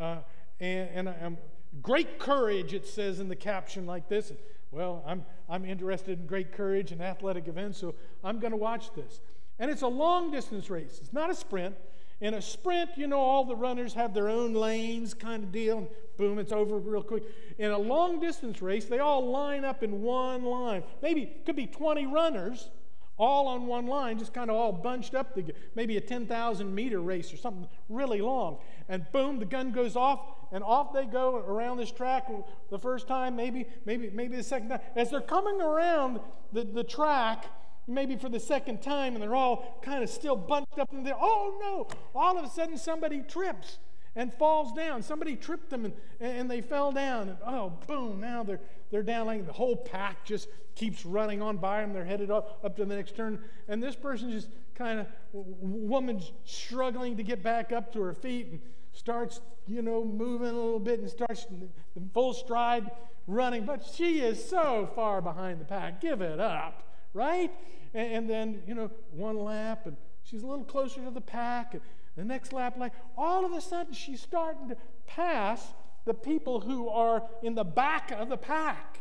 Uh, 0.00 0.18
and, 0.60 1.08
and 1.08 1.14
um, 1.22 1.38
great 1.82 2.18
courage, 2.18 2.72
it 2.72 2.86
says 2.86 3.20
in 3.20 3.28
the 3.28 3.36
caption 3.36 3.86
like 3.86 4.08
this. 4.08 4.32
Well, 4.70 5.04
I'm, 5.06 5.24
I'm 5.48 5.64
interested 5.64 6.20
in 6.20 6.26
great 6.26 6.52
courage 6.52 6.90
and 6.90 7.02
athletic 7.02 7.46
events, 7.46 7.78
so 7.78 7.94
I'm 8.24 8.40
going 8.40 8.52
to 8.52 8.56
watch 8.56 8.92
this. 8.94 9.20
And 9.58 9.70
it's 9.70 9.82
a 9.82 9.88
long 9.88 10.32
distance 10.32 10.70
race, 10.70 10.98
it's 11.00 11.12
not 11.12 11.30
a 11.30 11.34
sprint. 11.34 11.76
In 12.24 12.32
a 12.32 12.40
sprint, 12.40 12.92
you 12.96 13.06
know, 13.06 13.20
all 13.20 13.44
the 13.44 13.54
runners 13.54 13.92
have 13.92 14.14
their 14.14 14.30
own 14.30 14.54
lanes 14.54 15.12
kind 15.12 15.44
of 15.44 15.52
deal, 15.52 15.76
and 15.76 15.88
boom, 16.16 16.38
it's 16.38 16.52
over 16.52 16.78
real 16.78 17.02
quick. 17.02 17.24
In 17.58 17.70
a 17.70 17.76
long 17.76 18.18
distance 18.18 18.62
race, 18.62 18.86
they 18.86 18.98
all 18.98 19.30
line 19.30 19.62
up 19.62 19.82
in 19.82 20.00
one 20.00 20.42
line. 20.42 20.84
Maybe 21.02 21.36
could 21.44 21.54
be 21.54 21.66
20 21.66 22.06
runners 22.06 22.70
all 23.18 23.46
on 23.46 23.66
one 23.66 23.86
line, 23.86 24.18
just 24.18 24.32
kind 24.32 24.48
of 24.48 24.56
all 24.56 24.72
bunched 24.72 25.14
up, 25.14 25.38
maybe 25.74 25.98
a 25.98 26.00
10,000 26.00 26.74
meter 26.74 27.02
race 27.02 27.30
or 27.30 27.36
something 27.36 27.68
really 27.90 28.22
long. 28.22 28.56
And 28.88 29.04
boom, 29.12 29.38
the 29.38 29.44
gun 29.44 29.70
goes 29.70 29.94
off, 29.94 30.20
and 30.50 30.64
off 30.64 30.94
they 30.94 31.04
go 31.04 31.36
around 31.36 31.76
this 31.76 31.92
track 31.92 32.30
the 32.70 32.78
first 32.78 33.06
time, 33.06 33.36
maybe, 33.36 33.66
maybe, 33.84 34.08
maybe 34.08 34.34
the 34.34 34.42
second 34.42 34.70
time. 34.70 34.80
As 34.96 35.10
they're 35.10 35.20
coming 35.20 35.60
around 35.60 36.20
the, 36.54 36.64
the 36.64 36.84
track, 36.84 37.44
maybe 37.86 38.16
for 38.16 38.28
the 38.28 38.40
second 38.40 38.82
time, 38.82 39.14
and 39.14 39.22
they're 39.22 39.34
all 39.34 39.78
kind 39.82 40.02
of 40.02 40.10
still 40.10 40.36
bunched 40.36 40.78
up 40.78 40.92
in 40.92 41.04
there. 41.04 41.16
Oh 41.18 41.58
no! 41.60 41.98
All 42.14 42.38
of 42.38 42.44
a 42.44 42.48
sudden, 42.48 42.76
somebody 42.76 43.20
trips 43.20 43.78
and 44.16 44.32
falls 44.32 44.72
down. 44.72 45.02
Somebody 45.02 45.36
tripped 45.36 45.70
them 45.70 45.84
and, 45.84 45.94
and 46.20 46.50
they 46.50 46.60
fell 46.60 46.92
down. 46.92 47.30
And 47.30 47.38
oh, 47.44 47.72
boom, 47.86 48.20
now 48.20 48.42
they're, 48.42 48.60
they're 48.90 49.02
down. 49.02 49.26
Like 49.26 49.46
the 49.46 49.52
whole 49.52 49.76
pack 49.76 50.24
just 50.24 50.48
keeps 50.74 51.04
running 51.04 51.42
on 51.42 51.56
by 51.56 51.80
them. 51.80 51.92
They're 51.92 52.04
headed 52.04 52.30
up, 52.30 52.60
up 52.64 52.76
to 52.76 52.84
the 52.84 52.94
next 52.94 53.16
turn. 53.16 53.40
And 53.68 53.82
this 53.82 53.96
person 53.96 54.30
just 54.30 54.48
kind 54.74 55.00
of, 55.00 55.06
woman's 55.32 56.32
struggling 56.44 57.16
to 57.16 57.22
get 57.22 57.42
back 57.42 57.72
up 57.72 57.92
to 57.94 58.02
her 58.02 58.14
feet 58.14 58.48
and 58.50 58.60
starts, 58.92 59.40
you 59.66 59.82
know, 59.82 60.04
moving 60.04 60.48
a 60.48 60.52
little 60.52 60.80
bit 60.80 61.00
and 61.00 61.10
starts 61.10 61.46
in 61.50 62.10
full 62.12 62.34
stride 62.34 62.90
running. 63.26 63.64
But 63.64 63.84
she 63.84 64.20
is 64.20 64.42
so 64.48 64.90
far 64.94 65.20
behind 65.20 65.60
the 65.60 65.64
pack. 65.64 66.00
Give 66.00 66.20
it 66.20 66.38
up, 66.38 66.93
right? 67.14 67.50
And, 67.94 68.12
and 68.12 68.30
then, 68.30 68.62
you 68.66 68.74
know, 68.74 68.90
one 69.12 69.38
lap 69.38 69.86
and 69.86 69.96
she's 70.22 70.42
a 70.42 70.46
little 70.46 70.64
closer 70.64 71.02
to 71.02 71.10
the 71.10 71.20
pack. 71.20 71.72
And, 71.72 71.82
the 72.16 72.24
next 72.24 72.52
lap, 72.52 72.76
like 72.78 72.92
all 73.16 73.44
of 73.44 73.52
a 73.52 73.60
sudden, 73.60 73.92
she's 73.92 74.20
starting 74.20 74.68
to 74.68 74.76
pass 75.06 75.74
the 76.04 76.14
people 76.14 76.60
who 76.60 76.88
are 76.88 77.22
in 77.42 77.54
the 77.54 77.64
back 77.64 78.12
of 78.12 78.28
the 78.28 78.36
pack. 78.36 79.00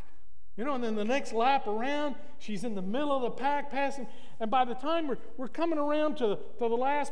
You 0.57 0.65
know, 0.65 0.75
and 0.75 0.83
then 0.83 0.95
the 0.95 1.05
next 1.05 1.33
lap 1.33 1.67
around, 1.67 2.15
she's 2.37 2.63
in 2.63 2.75
the 2.75 2.81
middle 2.81 3.11
of 3.11 3.23
the 3.23 3.31
pack 3.31 3.71
passing. 3.71 4.07
And 4.39 4.49
by 4.49 4.65
the 4.65 4.75
time 4.75 5.07
we're, 5.07 5.17
we're 5.37 5.47
coming 5.47 5.79
around 5.79 6.17
to, 6.17 6.37
to 6.59 6.69
the 6.69 6.75
last 6.75 7.11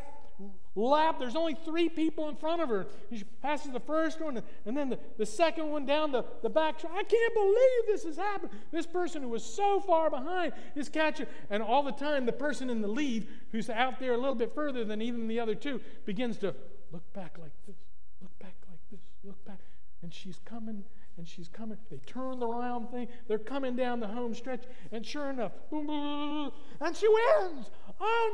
lap, 0.75 1.19
there's 1.19 1.35
only 1.35 1.55
three 1.65 1.89
people 1.89 2.29
in 2.29 2.35
front 2.35 2.61
of 2.61 2.69
her. 2.69 2.87
She 3.13 3.23
passes 3.41 3.71
the 3.71 3.79
first 3.79 4.21
one, 4.21 4.41
and 4.65 4.77
then 4.77 4.89
the, 4.89 4.99
the 5.17 5.25
second 5.25 5.69
one 5.69 5.85
down 5.85 6.11
the, 6.11 6.23
the 6.41 6.49
back. 6.49 6.79
I 6.85 7.03
can't 7.03 7.33
believe 7.33 7.87
this 7.87 8.03
has 8.03 8.17
happened. 8.17 8.51
This 8.71 8.85
person 8.85 9.21
who 9.21 9.29
was 9.29 9.43
so 9.43 9.79
far 9.81 10.09
behind 10.09 10.53
is 10.75 10.89
catching. 10.89 11.27
And 11.49 11.61
all 11.61 11.83
the 11.83 11.91
time, 11.91 12.25
the 12.25 12.31
person 12.31 12.69
in 12.69 12.81
the 12.81 12.87
lead, 12.87 13.27
who's 13.51 13.69
out 13.69 13.99
there 13.99 14.13
a 14.13 14.17
little 14.17 14.35
bit 14.35 14.53
further 14.55 14.85
than 14.85 15.01
even 15.01 15.27
the 15.27 15.39
other 15.39 15.55
two, 15.55 15.81
begins 16.05 16.37
to 16.37 16.55
look 16.91 17.13
back 17.13 17.37
like 17.37 17.53
this, 17.67 17.77
look 18.21 18.37
back 18.39 18.55
like 18.69 18.79
this, 18.91 19.01
look 19.23 19.43
back. 19.45 19.59
And 20.01 20.13
she's 20.13 20.39
coming 20.45 20.83
and 21.21 21.27
she's 21.27 21.47
coming. 21.47 21.77
They 21.91 21.99
turn 21.99 22.39
the 22.39 22.47
round 22.47 22.89
thing. 22.89 23.07
They're 23.27 23.37
coming 23.37 23.75
down 23.75 23.99
the 23.99 24.07
home 24.07 24.33
stretch, 24.33 24.63
and 24.91 25.05
sure 25.05 25.29
enough, 25.29 25.51
boom, 25.69 25.85
boom, 25.85 26.49
boom, 26.49 26.51
and 26.81 26.97
she 26.97 27.07
wins. 27.07 27.69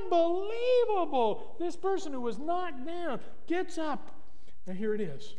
Unbelievable. 0.06 1.58
This 1.60 1.76
person 1.76 2.13
who 2.13 2.21
was 2.21 2.39
knocked 2.39 2.88
down 2.88 3.19
gets 3.45 3.78
up. 3.78 4.15
Now, 4.65 4.71
here 4.71 4.95
it 4.95 5.02
is. 5.02 5.36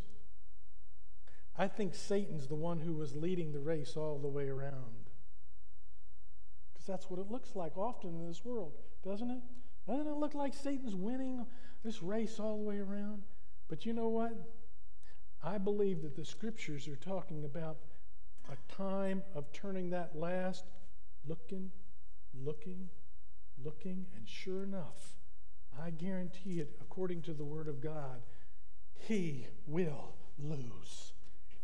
I 1.57 1.69
think 1.69 1.95
Satan's 1.95 2.49
the 2.49 2.55
one 2.55 2.81
who 2.81 2.93
was 2.93 3.17
leading 3.17 3.53
the 3.53 3.61
race 3.61 3.97
all 3.97 4.19
the 4.19 4.29
way 4.29 4.51
around. 4.51 5.09
Because 6.75 6.87
that's 6.87 7.09
what 7.09 7.19
it 7.19 7.31
looks 7.31 7.57
like 7.57 7.79
often 7.79 8.11
in 8.11 8.29
this 8.29 8.45
world, 8.45 8.75
doesn't 9.03 9.31
it? 9.31 9.41
Doesn't 9.87 10.07
it 10.07 10.17
look 10.17 10.35
like 10.35 10.53
Satan's 10.53 10.95
winning 10.95 11.47
this 11.83 12.03
race 12.03 12.39
all 12.39 12.59
the 12.59 12.65
way 12.65 12.79
around? 12.79 13.23
But 13.71 13.87
you 13.87 13.95
know 13.95 14.09
what? 14.09 14.33
I 15.43 15.59
believe 15.59 16.03
that 16.03 16.17
the 16.17 16.25
scriptures 16.25 16.89
are 16.89 16.97
talking 16.97 17.45
about 17.45 17.79
a 18.51 18.75
time 18.75 19.23
of 19.35 19.53
turning 19.53 19.91
that 19.91 20.17
last 20.17 20.65
looking, 21.27 21.71
looking, 22.35 22.89
looking, 23.63 24.07
and 24.17 24.29
sure 24.29 24.63
enough, 24.63 25.17
I 25.81 25.91
guarantee 25.91 26.61
it, 26.61 26.77
according 26.81 27.23
to 27.23 27.33
the 27.33 27.45
Word 27.45 27.69
of 27.69 27.81
God, 27.81 28.23
he 28.95 29.47
will 29.67 30.15
lose. 30.39 31.13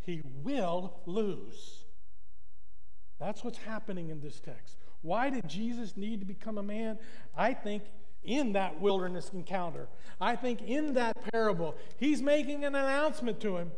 He 0.01 0.23
will 0.43 1.01
lose. 1.07 1.85
That's 3.19 3.43
what's 3.43 3.59
happening 3.59 4.11
in 4.11 4.21
this 4.21 4.41
text. 4.41 4.77
Why 5.03 5.31
did 5.31 5.49
Jesus 5.49 5.97
need 5.97 6.21
to 6.21 6.27
become 6.27 6.59
a 6.59 6.63
man? 6.63 6.99
I 7.37 7.55
think 7.55 7.85
in 8.25 8.53
that 8.53 8.81
wilderness 8.81 9.31
encounter. 9.33 9.89
I 10.21 10.37
think 10.37 10.63
in 10.63 10.95
that 10.95 11.33
parable, 11.33 11.75
he's 11.99 12.23
making 12.23 12.65
an 12.65 12.75
announcement 12.75 13.41
to 13.41 13.57
him. 13.57 13.73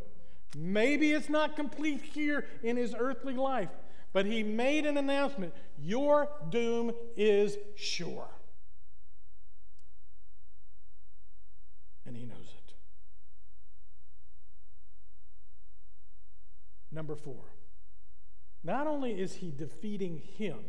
Maybe 0.55 1.11
it's 1.11 1.29
not 1.29 1.55
complete 1.55 2.01
here 2.01 2.45
in 2.63 2.77
his 2.77 2.95
earthly 2.97 3.33
life, 3.33 3.69
but 4.13 4.25
he 4.25 4.43
made 4.43 4.85
an 4.85 4.97
announcement 4.97 5.53
Your 5.79 6.29
doom 6.49 6.91
is 7.15 7.57
sure. 7.75 8.29
And 12.05 12.15
he 12.15 12.25
knows 12.25 12.53
it. 12.55 12.73
Number 16.91 17.15
four. 17.15 17.43
Not 18.63 18.87
only 18.87 19.11
is 19.11 19.35
he 19.35 19.51
defeating 19.51 20.21
him, 20.37 20.59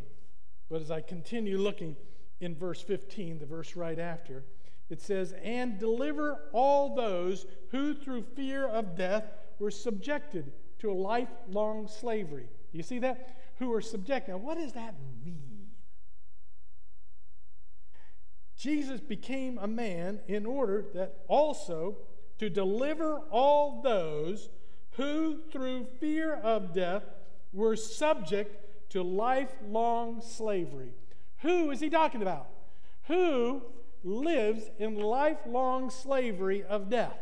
but 0.68 0.82
as 0.82 0.90
I 0.90 1.00
continue 1.00 1.58
looking, 1.58 1.96
in 2.40 2.54
verse 2.54 2.80
15, 2.82 3.38
the 3.38 3.46
verse 3.46 3.76
right 3.76 3.98
after, 3.98 4.44
it 4.90 5.00
says, 5.00 5.34
And 5.42 5.78
deliver 5.78 6.38
all 6.52 6.94
those 6.94 7.46
who 7.70 7.94
through 7.94 8.22
fear 8.34 8.66
of 8.66 8.96
death 8.96 9.24
were 9.58 9.70
subjected 9.70 10.52
to 10.78 10.90
a 10.90 10.94
lifelong 10.94 11.88
slavery. 11.88 12.48
Do 12.72 12.78
you 12.78 12.84
see 12.84 13.00
that? 13.00 13.36
Who 13.58 13.72
are 13.72 13.80
subjected. 13.80 14.32
Now, 14.32 14.38
what 14.38 14.56
does 14.58 14.72
that 14.72 14.94
mean? 15.24 15.66
Jesus 18.56 19.00
became 19.00 19.58
a 19.58 19.68
man 19.68 20.20
in 20.26 20.46
order 20.46 20.86
that 20.94 21.18
also 21.28 21.96
to 22.38 22.50
deliver 22.50 23.18
all 23.30 23.82
those 23.82 24.48
who 24.92 25.38
through 25.52 25.86
fear 26.00 26.34
of 26.34 26.72
death 26.72 27.04
were 27.52 27.76
subject 27.76 28.90
to 28.90 29.02
lifelong 29.02 30.20
slavery. 30.20 30.92
Who 31.38 31.70
is 31.70 31.80
he 31.80 31.90
talking 31.90 32.22
about? 32.22 32.48
Who 33.04 33.62
lives 34.04 34.70
in 34.78 34.96
lifelong 34.96 35.90
slavery 35.90 36.62
of 36.64 36.88
death? 36.88 37.18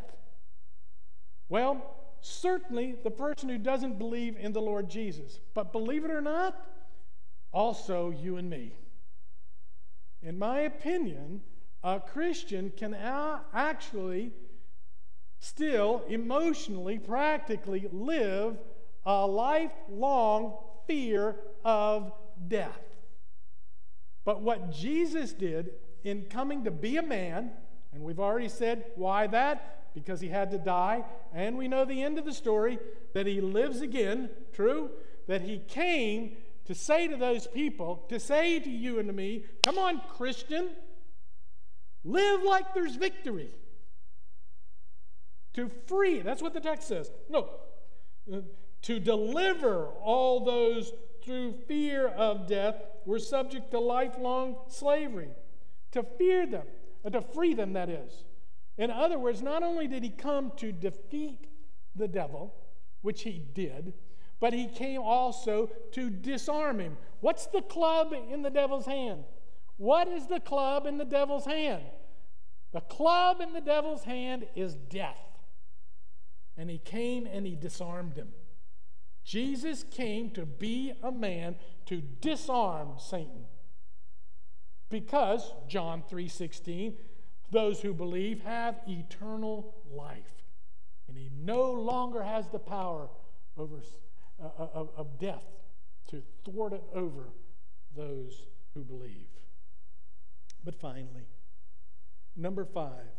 Well, 1.48 1.94
certainly 2.20 2.96
the 3.02 3.10
person 3.10 3.48
who 3.48 3.58
doesn't 3.58 3.98
believe 3.98 4.36
in 4.36 4.52
the 4.52 4.60
Lord 4.60 4.88
Jesus. 4.88 5.40
But 5.54 5.72
believe 5.72 6.04
it 6.04 6.10
or 6.10 6.20
not, 6.20 6.56
also 7.52 8.10
you 8.10 8.36
and 8.36 8.50
me. 8.50 8.74
In 10.22 10.38
my 10.38 10.60
opinion, 10.60 11.42
a 11.84 12.00
Christian 12.00 12.72
can 12.76 12.94
actually 12.94 14.32
still 15.38 16.02
emotionally, 16.08 16.98
practically 16.98 17.86
live 17.92 18.56
a 19.04 19.26
lifelong 19.26 20.56
fear 20.86 21.36
of 21.64 22.12
death. 22.48 22.80
But 24.26 24.42
what 24.42 24.72
Jesus 24.72 25.32
did 25.32 25.70
in 26.04 26.24
coming 26.24 26.64
to 26.64 26.70
be 26.70 26.98
a 26.98 27.02
man, 27.02 27.52
and 27.92 28.02
we've 28.02 28.20
already 28.20 28.48
said 28.48 28.84
why 28.96 29.28
that, 29.28 29.94
because 29.94 30.20
he 30.20 30.28
had 30.28 30.50
to 30.50 30.58
die, 30.58 31.04
and 31.32 31.56
we 31.56 31.68
know 31.68 31.86
the 31.86 32.02
end 32.02 32.18
of 32.18 32.26
the 32.26 32.34
story 32.34 32.78
that 33.14 33.26
he 33.26 33.40
lives 33.40 33.80
again, 33.80 34.28
true, 34.52 34.90
that 35.28 35.42
he 35.42 35.60
came 35.60 36.36
to 36.64 36.74
say 36.74 37.06
to 37.06 37.16
those 37.16 37.46
people, 37.46 38.04
to 38.08 38.18
say 38.18 38.58
to 38.58 38.68
you 38.68 38.98
and 38.98 39.08
to 39.08 39.14
me, 39.14 39.44
come 39.62 39.78
on, 39.78 40.02
Christian, 40.16 40.70
live 42.04 42.42
like 42.42 42.74
there's 42.74 42.96
victory. 42.96 43.50
To 45.54 45.70
free, 45.86 46.20
that's 46.20 46.42
what 46.42 46.52
the 46.52 46.60
text 46.60 46.88
says. 46.88 47.10
No, 47.30 47.48
to 48.82 48.98
deliver 48.98 49.86
all 50.02 50.44
those 50.44 50.92
through 51.26 51.52
fear 51.66 52.06
of 52.06 52.46
death 52.46 52.76
were 53.04 53.18
subject 53.18 53.72
to 53.72 53.80
lifelong 53.80 54.56
slavery. 54.68 55.30
To 55.92 56.02
fear 56.02 56.46
them, 56.46 56.66
uh, 57.04 57.10
to 57.10 57.20
free 57.20 57.52
them, 57.52 57.72
that 57.74 57.90
is. 57.90 58.24
In 58.78 58.90
other 58.90 59.18
words, 59.18 59.42
not 59.42 59.62
only 59.62 59.88
did 59.88 60.02
he 60.02 60.10
come 60.10 60.52
to 60.56 60.70
defeat 60.70 61.48
the 61.94 62.08
devil, 62.08 62.54
which 63.02 63.22
he 63.22 63.44
did, 63.52 63.94
but 64.38 64.52
he 64.52 64.68
came 64.68 65.00
also 65.00 65.70
to 65.92 66.10
disarm 66.10 66.78
him. 66.78 66.96
What's 67.20 67.46
the 67.46 67.62
club 67.62 68.12
in 68.12 68.42
the 68.42 68.50
devil's 68.50 68.86
hand? 68.86 69.24
What 69.78 70.08
is 70.08 70.26
the 70.26 70.40
club 70.40 70.86
in 70.86 70.98
the 70.98 71.04
devil's 71.04 71.46
hand? 71.46 71.82
The 72.72 72.82
club 72.82 73.40
in 73.40 73.52
the 73.52 73.60
devil's 73.60 74.04
hand 74.04 74.46
is 74.54 74.76
death. 74.76 75.16
And 76.56 76.70
he 76.70 76.78
came 76.78 77.26
and 77.26 77.46
he 77.46 77.56
disarmed 77.56 78.16
him. 78.16 78.28
Jesus 79.26 79.82
came 79.82 80.30
to 80.30 80.46
be 80.46 80.92
a 81.02 81.10
man 81.10 81.56
to 81.86 82.00
disarm 82.00 82.94
Satan. 82.96 83.46
Because 84.88 85.52
John 85.66 86.04
3:16, 86.04 86.96
those 87.50 87.80
who 87.82 87.92
believe 87.92 88.42
have 88.42 88.80
eternal 88.86 89.74
life. 89.90 90.44
And 91.08 91.18
he 91.18 91.30
no 91.36 91.72
longer 91.72 92.22
has 92.22 92.48
the 92.48 92.60
power 92.60 93.08
over 93.56 93.80
uh, 94.40 94.46
uh, 94.46 94.68
of, 94.72 94.90
of 94.96 95.18
death 95.18 95.44
to 96.08 96.22
thwart 96.44 96.72
it 96.72 96.84
over 96.92 97.32
those 97.96 98.46
who 98.74 98.84
believe. 98.84 99.26
But 100.62 100.76
finally, 100.76 101.26
number 102.36 102.64
five, 102.64 103.10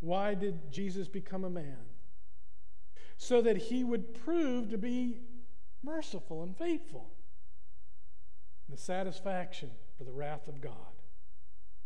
why 0.00 0.34
did 0.34 0.70
Jesus 0.70 1.08
become 1.08 1.44
a 1.44 1.50
man? 1.50 1.93
So 3.24 3.40
that 3.40 3.56
he 3.56 3.84
would 3.84 4.22
prove 4.22 4.68
to 4.68 4.76
be 4.76 5.16
merciful 5.82 6.42
and 6.42 6.54
faithful. 6.54 7.08
The 8.68 8.76
satisfaction 8.76 9.70
for 9.96 10.04
the 10.04 10.12
wrath 10.12 10.46
of 10.46 10.60
God. 10.60 10.92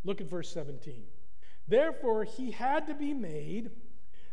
Look 0.03 0.20
at 0.20 0.29
verse 0.29 0.53
17. 0.53 1.05
Therefore, 1.68 2.24
he 2.24 2.51
had 2.51 2.88
to 2.88 2.94
be 2.94 3.14
made, 3.14 3.70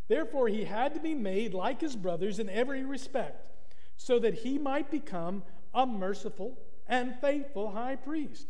therefore, 0.07 0.47
he 0.47 0.63
had 0.63 0.95
to 0.95 0.99
be 0.99 1.13
made 1.13 1.53
like 1.53 1.79
his 1.79 1.95
brothers 1.95 2.39
in 2.39 2.49
every 2.49 2.83
respect 2.83 3.51
so 3.97 4.17
that 4.17 4.39
he 4.39 4.57
might 4.57 4.89
become 4.89 5.43
a 5.75 5.85
merciful 5.85 6.57
and 6.87 7.13
faithful 7.21 7.69
high 7.69 7.97
priest 7.97 8.47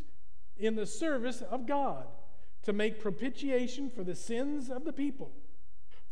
in 0.56 0.76
the 0.76 0.86
service 0.86 1.42
of 1.42 1.68
God 1.68 2.06
to 2.64 2.72
make 2.72 3.02
propitiation 3.02 3.90
for 3.90 4.06
the 4.06 4.16
sins 4.16 4.70
of 4.70 4.86
the 4.86 4.94
people. 4.94 5.34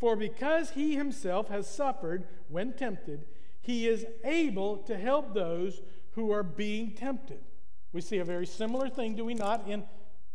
For 0.04 0.18
because 0.18 0.72
he 0.72 0.96
himself 0.96 1.48
has 1.48 1.66
suffered 1.66 2.28
when 2.50 2.74
tempted, 2.74 3.24
he 3.62 3.88
is 3.88 4.06
able 4.26 4.80
to 4.80 4.98
help 4.98 5.34
those 5.34 5.82
who 6.12 6.30
are 6.30 6.44
being 6.44 6.92
tempted. 6.92 7.40
We 7.94 8.02
see 8.02 8.18
a 8.18 8.26
very 8.26 8.46
similar 8.46 8.90
thing, 8.90 9.16
do 9.16 9.24
we 9.24 9.34
not, 9.34 9.66
in 9.66 9.86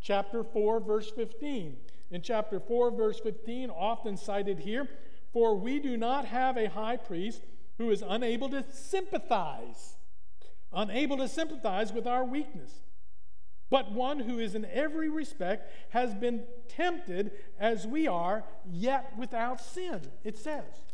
chapter 0.00 0.42
4, 0.42 0.80
verse 0.80 1.10
15. 1.10 1.76
In 2.10 2.22
chapter 2.22 2.60
4, 2.60 2.92
verse 2.92 3.20
15, 3.20 3.68
often 3.68 4.16
cited 4.16 4.60
here, 4.60 4.88
for 5.34 5.54
we 5.54 5.78
do 5.80 5.98
not 5.98 6.24
have 6.24 6.56
a 6.56 6.70
high 6.70 6.96
priest 6.96 7.42
who 7.76 7.90
is 7.90 8.02
unable 8.08 8.48
to 8.48 8.64
sympathize, 8.72 9.98
unable 10.72 11.18
to 11.18 11.28
sympathize 11.28 11.92
with 11.92 12.06
our 12.06 12.24
weakness, 12.24 12.80
but 13.70 13.92
one 13.92 14.20
who 14.20 14.38
is 14.38 14.54
in 14.54 14.66
every 14.66 15.08
respect 15.08 15.70
has 15.90 16.14
been 16.14 16.44
tempted 16.68 17.32
as 17.58 17.86
we 17.86 18.06
are, 18.06 18.44
yet 18.70 19.12
without 19.18 19.60
sin, 19.60 20.00
it 20.24 20.38
says. 20.38 20.84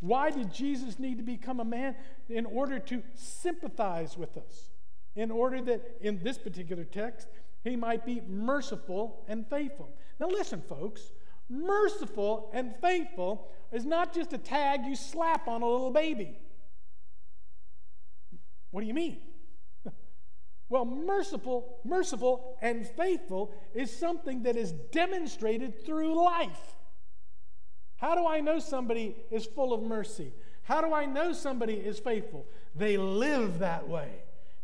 Why 0.00 0.30
did 0.30 0.52
Jesus 0.52 0.98
need 0.98 1.18
to 1.18 1.24
become 1.24 1.60
a 1.60 1.64
man? 1.64 1.96
In 2.28 2.46
order 2.46 2.78
to 2.78 3.02
sympathize 3.14 4.16
with 4.16 4.36
us. 4.36 4.70
In 5.16 5.30
order 5.30 5.60
that, 5.62 5.98
in 6.00 6.22
this 6.22 6.38
particular 6.38 6.84
text, 6.84 7.26
he 7.64 7.76
might 7.76 8.06
be 8.06 8.22
merciful 8.26 9.24
and 9.28 9.46
faithful. 9.46 9.90
Now, 10.18 10.28
listen, 10.28 10.62
folks 10.68 11.10
merciful 11.50 12.48
and 12.54 12.74
faithful 12.80 13.48
is 13.72 13.84
not 13.84 14.14
just 14.14 14.32
a 14.32 14.38
tag 14.38 14.86
you 14.86 14.94
slap 14.94 15.48
on 15.48 15.62
a 15.62 15.68
little 15.68 15.90
baby. 15.90 16.38
What 18.70 18.82
do 18.82 18.86
you 18.86 18.94
mean? 18.94 19.18
Well, 20.70 20.86
merciful, 20.86 21.80
merciful 21.84 22.56
and 22.62 22.86
faithful 22.86 23.52
is 23.74 23.94
something 23.94 24.44
that 24.44 24.56
is 24.56 24.72
demonstrated 24.72 25.84
through 25.84 26.14
life. 26.14 26.76
How 27.96 28.14
do 28.14 28.26
I 28.26 28.40
know 28.40 28.58
somebody 28.58 29.14
is 29.30 29.44
full 29.44 29.74
of 29.74 29.82
mercy? 29.82 30.32
How 30.62 30.80
do 30.80 30.94
I 30.94 31.04
know 31.04 31.34
somebody 31.34 31.74
is 31.74 31.98
faithful? 31.98 32.46
They 32.74 32.96
live 32.96 33.58
that 33.58 33.86
way. 33.88 34.08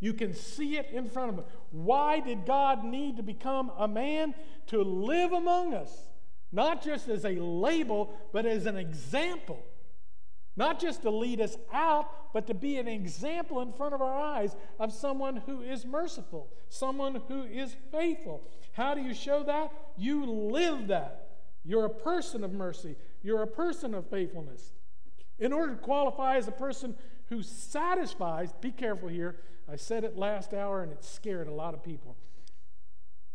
You 0.01 0.15
can 0.15 0.33
see 0.33 0.79
it 0.79 0.91
in 0.93 1.09
front 1.09 1.31
of 1.31 1.37
them. 1.37 1.45
Why 1.71 2.21
did 2.21 2.47
God 2.47 2.85
need 2.85 3.19
to 3.19 3.23
become 3.23 3.71
a 3.77 3.87
man? 3.87 4.35
To 4.69 4.83
live 4.83 5.33
among 5.33 5.75
us 5.75 5.91
not 6.53 6.83
just 6.83 7.09
as 7.09 7.25
a 7.25 7.33
label, 7.33 8.15
but 8.33 8.47
as 8.47 8.67
an 8.67 8.77
example. 8.77 9.63
Not 10.57 10.81
just 10.81 11.03
to 11.03 11.11
lead 11.11 11.41
us 11.41 11.57
out, 11.73 12.33
but 12.33 12.47
to 12.47 12.55
be 12.55 12.79
an 12.79 12.89
example 12.89 13.61
in 13.61 13.73
front 13.73 13.95
of 13.95 14.01
our 14.01 14.19
eyes 14.19 14.57
of 14.79 14.93
someone 14.93 15.37
who 15.37 15.61
is 15.61 15.85
merciful, 15.85 16.49
someone 16.69 17.21
who 17.29 17.43
is 17.43 17.77
faithful. 17.93 18.43
How 18.73 18.95
do 18.95 19.03
you 19.03 19.13
show 19.13 19.43
that? 19.45 19.73
You 19.97 20.25
live 20.25 20.89
that. 20.89 21.29
You're 21.65 21.85
a 21.85 21.91
person 21.91 22.45
of 22.45 22.53
mercy, 22.53 22.97
you're 23.23 23.43
a 23.43 23.47
person 23.47 23.95
of 23.95 24.09
faithfulness. 24.09 24.73
In 25.39 25.53
order 25.53 25.75
to 25.75 25.81
qualify 25.81 26.37
as 26.37 26.49
a 26.49 26.53
person 26.53 26.95
who 27.29 27.43
satisfies, 27.43 28.53
be 28.61 28.71
careful 28.71 29.09
here. 29.09 29.41
I 29.69 29.77
said 29.77 30.05
it 30.05 30.17
last 30.17 30.55
hour 30.55 30.83
and 30.83 30.93
it 30.93 31.05
scared 31.05 31.49
a 31.49 31.53
lot 31.53 31.75
of 31.75 31.83
people 31.83 32.17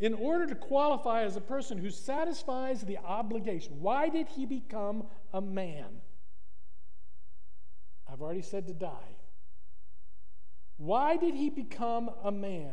in 0.02 0.14
order 0.14 0.48
to 0.48 0.56
qualify 0.56 1.22
as 1.22 1.36
a 1.36 1.40
person 1.40 1.78
who 1.78 1.88
satisfies 1.88 2.82
the 2.82 2.98
obligation. 2.98 3.80
Why 3.80 4.08
did 4.08 4.26
he 4.26 4.46
become 4.46 5.04
a 5.32 5.40
man? 5.40 5.86
I've 8.12 8.20
already 8.20 8.42
said 8.42 8.66
to 8.66 8.74
die. 8.74 9.16
Why 10.76 11.16
did 11.16 11.34
he 11.34 11.48
become 11.48 12.10
a 12.22 12.30
man? 12.30 12.72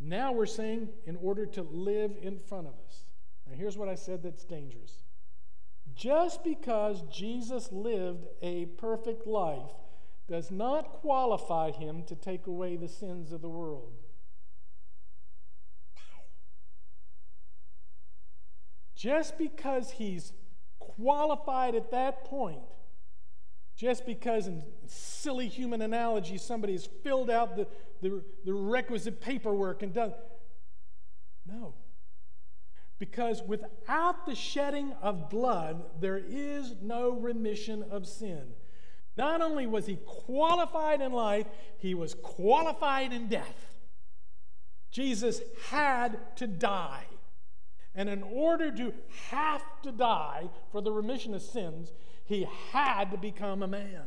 Now 0.00 0.32
we're 0.32 0.46
saying 0.46 0.88
in 1.06 1.16
order 1.16 1.44
to 1.44 1.62
live 1.62 2.12
in 2.22 2.38
front 2.38 2.68
of 2.68 2.74
us. 2.86 3.04
Now 3.46 3.56
here's 3.56 3.76
what 3.76 3.88
I 3.88 3.96
said 3.96 4.22
that's 4.22 4.44
dangerous. 4.44 5.02
Just 5.94 6.44
because 6.44 7.02
Jesus 7.10 7.72
lived 7.72 8.26
a 8.40 8.66
perfect 8.66 9.26
life 9.26 9.72
does 10.28 10.50
not 10.50 10.92
qualify 10.92 11.70
him 11.70 12.04
to 12.04 12.14
take 12.14 12.46
away 12.46 12.76
the 12.76 12.88
sins 12.88 13.32
of 13.32 13.42
the 13.42 13.48
world. 13.48 13.92
Just 18.94 19.38
because 19.38 19.92
he's 19.92 20.32
qualified 20.78 21.74
at 21.74 21.90
that 21.90 22.24
point, 22.24 22.60
just 23.78 24.04
because 24.04 24.48
in 24.48 24.64
silly 24.86 25.46
human 25.46 25.80
analogy 25.80 26.36
somebody 26.36 26.72
has 26.72 26.88
filled 27.04 27.30
out 27.30 27.56
the, 27.56 27.66
the, 28.02 28.20
the 28.44 28.52
requisite 28.52 29.20
paperwork 29.20 29.84
and 29.84 29.94
done. 29.94 30.12
No. 31.46 31.74
Because 32.98 33.40
without 33.46 34.26
the 34.26 34.34
shedding 34.34 34.92
of 35.00 35.30
blood, 35.30 35.84
there 36.00 36.18
is 36.18 36.74
no 36.82 37.12
remission 37.12 37.84
of 37.88 38.08
sin. 38.08 38.48
Not 39.16 39.40
only 39.40 39.66
was 39.68 39.86
he 39.86 39.96
qualified 40.04 41.00
in 41.00 41.12
life, 41.12 41.46
he 41.78 41.94
was 41.94 42.14
qualified 42.14 43.12
in 43.12 43.28
death. 43.28 43.76
Jesus 44.90 45.40
had 45.70 46.18
to 46.36 46.48
die. 46.48 47.04
And 47.94 48.08
in 48.08 48.24
order 48.24 48.74
to 48.74 48.92
have 49.30 49.62
to 49.82 49.92
die 49.92 50.50
for 50.72 50.80
the 50.80 50.92
remission 50.92 51.34
of 51.34 51.42
sins, 51.42 51.92
he 52.28 52.46
had 52.72 53.10
to 53.10 53.16
become 53.16 53.62
a 53.62 53.66
man. 53.66 54.04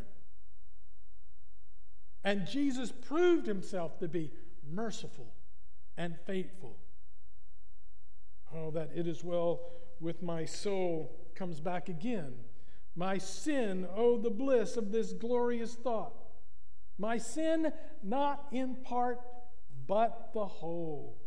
And 2.24 2.48
Jesus 2.48 2.92
proved 2.92 3.48
himself 3.48 3.98
to 4.00 4.08
be 4.08 4.32
merciful 4.72 5.34
and 5.98 6.16
faithful. 6.26 6.78
Oh, 8.56 8.70
that 8.72 8.92
it 8.96 9.08
is 9.08 9.24
well 9.24 9.62
with 10.00 10.22
my 10.22 10.46
soul 10.46 11.18
comes 11.34 11.60
back 11.60 11.90
again. 11.90 12.34
My 12.96 13.18
sin, 13.18 13.88
oh, 13.96 14.18
the 14.20 14.30
bliss 14.30 14.78
of 14.78 14.92
this 14.92 15.14
glorious 15.14 15.74
thought. 15.74 16.14
My 17.00 17.18
sin, 17.18 17.72
not 18.04 18.46
in 18.52 18.76
part, 18.76 19.20
but 19.88 20.30
the 20.34 20.46
whole, 20.46 21.18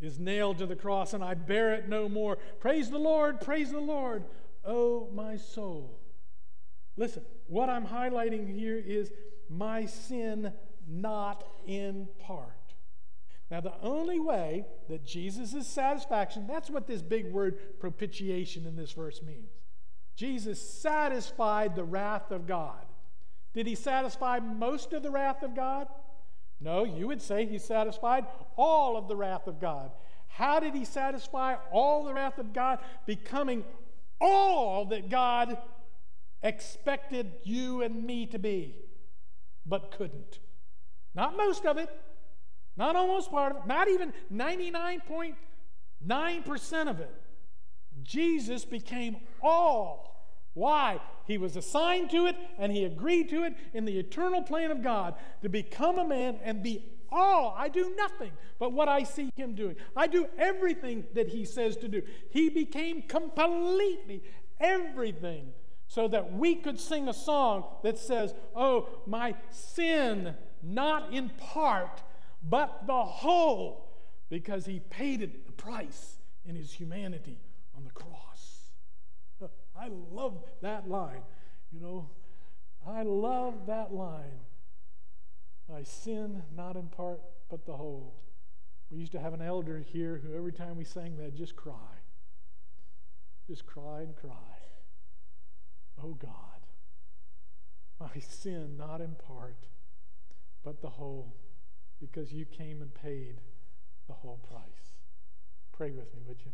is 0.00 0.18
nailed 0.18 0.58
to 0.58 0.66
the 0.66 0.76
cross, 0.76 1.12
and 1.12 1.22
I 1.22 1.34
bear 1.34 1.74
it 1.74 1.88
no 1.88 2.08
more. 2.08 2.38
Praise 2.60 2.90
the 2.90 2.98
Lord, 2.98 3.40
praise 3.40 3.70
the 3.70 3.80
Lord, 3.80 4.24
oh, 4.64 5.08
my 5.12 5.36
soul. 5.36 5.98
Listen, 6.96 7.24
what 7.46 7.68
I'm 7.68 7.86
highlighting 7.86 8.54
here 8.54 8.76
is 8.76 9.10
my 9.48 9.86
sin, 9.86 10.52
not 10.88 11.44
in 11.66 12.08
part. 12.18 12.48
Now, 13.50 13.60
the 13.60 13.78
only 13.82 14.18
way 14.18 14.64
that 14.88 15.04
Jesus' 15.04 15.66
satisfaction, 15.66 16.46
that's 16.46 16.70
what 16.70 16.86
this 16.86 17.02
big 17.02 17.30
word 17.32 17.78
propitiation 17.80 18.66
in 18.66 18.76
this 18.76 18.92
verse 18.92 19.22
means. 19.22 19.50
Jesus 20.16 20.60
satisfied 20.60 21.74
the 21.74 21.84
wrath 21.84 22.30
of 22.30 22.46
God. 22.46 22.84
Did 23.54 23.66
he 23.66 23.74
satisfy 23.74 24.38
most 24.38 24.92
of 24.92 25.02
the 25.02 25.10
wrath 25.10 25.42
of 25.42 25.54
God? 25.54 25.86
No, 26.60 26.84
you 26.84 27.08
would 27.08 27.20
say 27.20 27.44
he 27.44 27.58
satisfied 27.58 28.24
all 28.56 28.96
of 28.96 29.08
the 29.08 29.16
wrath 29.16 29.46
of 29.46 29.60
God. 29.60 29.90
How 30.28 30.60
did 30.60 30.74
he 30.74 30.86
satisfy 30.86 31.56
all 31.70 32.04
the 32.04 32.14
wrath 32.14 32.38
of 32.38 32.54
God? 32.54 32.78
Becoming 33.04 33.64
all 34.22 34.86
that 34.86 35.10
God 35.10 35.58
expected 36.42 37.32
you 37.44 37.82
and 37.82 38.04
me 38.04 38.26
to 38.26 38.38
be, 38.38 38.76
but 39.66 39.90
couldn't. 39.90 40.38
Not 41.14 41.36
most 41.36 41.66
of 41.66 41.76
it, 41.76 41.90
not 42.76 42.96
almost 42.96 43.30
part 43.30 43.52
of 43.52 43.58
it, 43.58 43.66
not 43.66 43.88
even 43.88 44.14
99.9% 44.32 46.90
of 46.90 47.00
it. 47.00 47.14
Jesus 48.02 48.64
became 48.64 49.18
all. 49.42 50.08
Why? 50.54 51.00
He 51.26 51.36
was 51.38 51.56
assigned 51.56 52.10
to 52.10 52.26
it 52.26 52.36
and 52.58 52.72
he 52.72 52.84
agreed 52.84 53.28
to 53.30 53.44
it 53.44 53.54
in 53.72 53.84
the 53.84 53.98
eternal 53.98 54.42
plan 54.42 54.70
of 54.70 54.82
God 54.82 55.14
to 55.42 55.48
become 55.48 55.98
a 55.98 56.06
man 56.06 56.38
and 56.42 56.62
be 56.62 56.84
all. 57.12 57.54
I 57.56 57.68
do 57.68 57.94
nothing 57.96 58.32
but 58.58 58.72
what 58.72 58.88
I 58.88 59.02
see 59.02 59.30
him 59.36 59.54
doing. 59.54 59.76
I 59.96 60.06
do 60.06 60.26
everything 60.38 61.04
that 61.14 61.28
he 61.28 61.44
says 61.44 61.76
to 61.78 61.88
do. 61.88 62.02
He 62.30 62.48
became 62.48 63.02
completely 63.02 64.22
everything 64.60 65.52
so 65.88 66.08
that 66.08 66.32
we 66.32 66.54
could 66.54 66.80
sing 66.80 67.08
a 67.08 67.12
song 67.12 67.64
that 67.82 67.98
says, 67.98 68.34
Oh, 68.56 68.88
my 69.06 69.34
sin, 69.50 70.34
not 70.62 71.12
in 71.12 71.28
part, 71.30 72.02
but 72.42 72.86
the 72.86 73.04
whole, 73.04 73.90
because 74.30 74.64
he 74.64 74.80
paid 74.80 75.20
it 75.20 75.46
the 75.46 75.52
price 75.52 76.16
in 76.46 76.56
his 76.56 76.72
humanity 76.72 77.38
on 77.76 77.84
the 77.84 77.90
cross. 77.90 78.70
I 79.78 79.88
love 80.10 80.42
that 80.62 80.88
line. 80.88 81.22
You 81.72 81.80
know, 81.80 82.10
I 82.86 83.02
love 83.02 83.66
that 83.66 83.92
line. 83.92 84.40
I 85.74 85.82
sin 85.84 86.42
not 86.56 86.76
in 86.76 86.88
part, 86.88 87.20
but 87.48 87.66
the 87.66 87.76
whole. 87.76 88.14
We 88.90 88.98
used 88.98 89.12
to 89.12 89.20
have 89.20 89.32
an 89.32 89.42
elder 89.42 89.78
here 89.92 90.20
who, 90.22 90.36
every 90.36 90.52
time 90.52 90.76
we 90.76 90.84
sang 90.84 91.16
that, 91.16 91.34
just 91.34 91.56
cry. 91.56 91.74
Just 93.46 93.66
cry 93.66 94.00
and 94.00 94.14
cry. 94.14 94.32
Oh 96.02 96.14
God, 96.14 96.30
my 98.00 98.20
sin 98.20 98.76
not 98.76 99.00
in 99.00 99.14
part, 99.14 99.66
but 100.64 100.80
the 100.80 100.88
whole 100.88 101.34
because 102.00 102.32
you 102.32 102.44
came 102.44 102.82
and 102.82 102.92
paid 102.92 103.40
the 104.08 104.12
whole 104.12 104.40
price. 104.48 104.96
Pray 105.72 105.90
with 105.92 106.12
me, 106.14 106.20
would 106.26 106.38
you? 106.44 106.50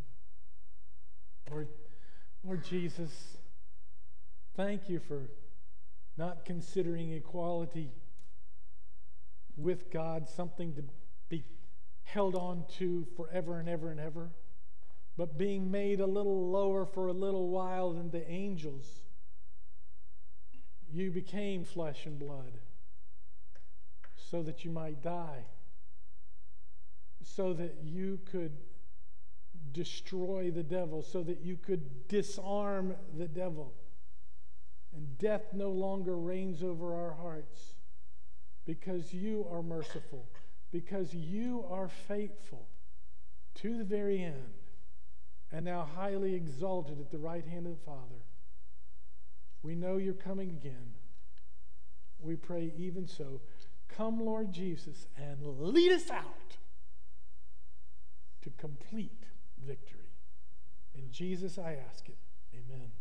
Lord, 1.49 1.67
Lord 2.43 2.63
Jesus, 2.63 3.37
thank 4.55 4.87
you 4.87 4.99
for 4.99 5.29
not 6.17 6.45
considering 6.45 7.11
equality 7.13 7.89
with 9.59 9.91
God 9.91 10.27
something 10.27 10.73
to 10.75 10.83
be 11.29 11.43
held 12.03 12.35
on 12.35 12.65
to 12.77 13.05
forever 13.15 13.59
and 13.59 13.69
ever 13.69 13.91
and 13.91 13.99
ever, 13.99 14.31
but 15.17 15.37
being 15.37 15.69
made 15.69 15.99
a 15.99 16.05
little 16.05 16.49
lower 16.49 16.85
for 16.85 17.07
a 17.07 17.13
little 17.13 17.49
while 17.49 17.93
than 17.93 18.09
the 18.09 18.29
angels. 18.29 18.85
You 20.91 21.11
became 21.11 21.63
flesh 21.63 22.05
and 22.05 22.17
blood 22.17 22.57
so 24.15 24.41
that 24.43 24.63
you 24.65 24.71
might 24.71 25.01
die, 25.01 25.45
so 27.21 27.53
that 27.53 27.77
you 27.83 28.19
could 28.31 28.57
destroy 29.71 30.51
the 30.51 30.63
devil, 30.63 31.01
so 31.01 31.21
that 31.23 31.41
you 31.41 31.57
could 31.57 32.07
disarm 32.07 32.95
the 33.17 33.27
devil. 33.27 33.73
And 34.95 35.17
death 35.17 35.53
no 35.53 35.69
longer 35.69 36.17
reigns 36.17 36.63
over 36.63 36.95
our 36.95 37.13
hearts 37.13 37.75
because 38.65 39.13
you 39.13 39.45
are 39.51 39.63
merciful, 39.63 40.25
because 40.71 41.13
you 41.13 41.65
are 41.69 41.89
faithful 42.07 42.67
to 43.55 43.77
the 43.77 43.83
very 43.83 44.23
end, 44.23 44.53
and 45.51 45.65
now 45.65 45.87
highly 45.95 46.35
exalted 46.35 46.99
at 46.99 47.11
the 47.11 47.17
right 47.17 47.45
hand 47.45 47.65
of 47.65 47.73
the 47.73 47.85
Father. 47.85 48.23
We 49.63 49.75
know 49.75 49.97
you're 49.97 50.13
coming 50.13 50.49
again. 50.49 50.93
We 52.21 52.35
pray 52.35 52.71
even 52.77 53.07
so. 53.07 53.41
Come, 53.87 54.23
Lord 54.23 54.53
Jesus, 54.53 55.07
and 55.17 55.37
lead 55.59 55.91
us 55.91 56.09
out 56.09 56.57
to 58.43 58.49
complete 58.57 59.23
victory. 59.65 59.99
In 60.95 61.11
Jesus 61.11 61.57
I 61.57 61.77
ask 61.89 62.07
it. 62.07 62.17
Amen. 62.53 62.91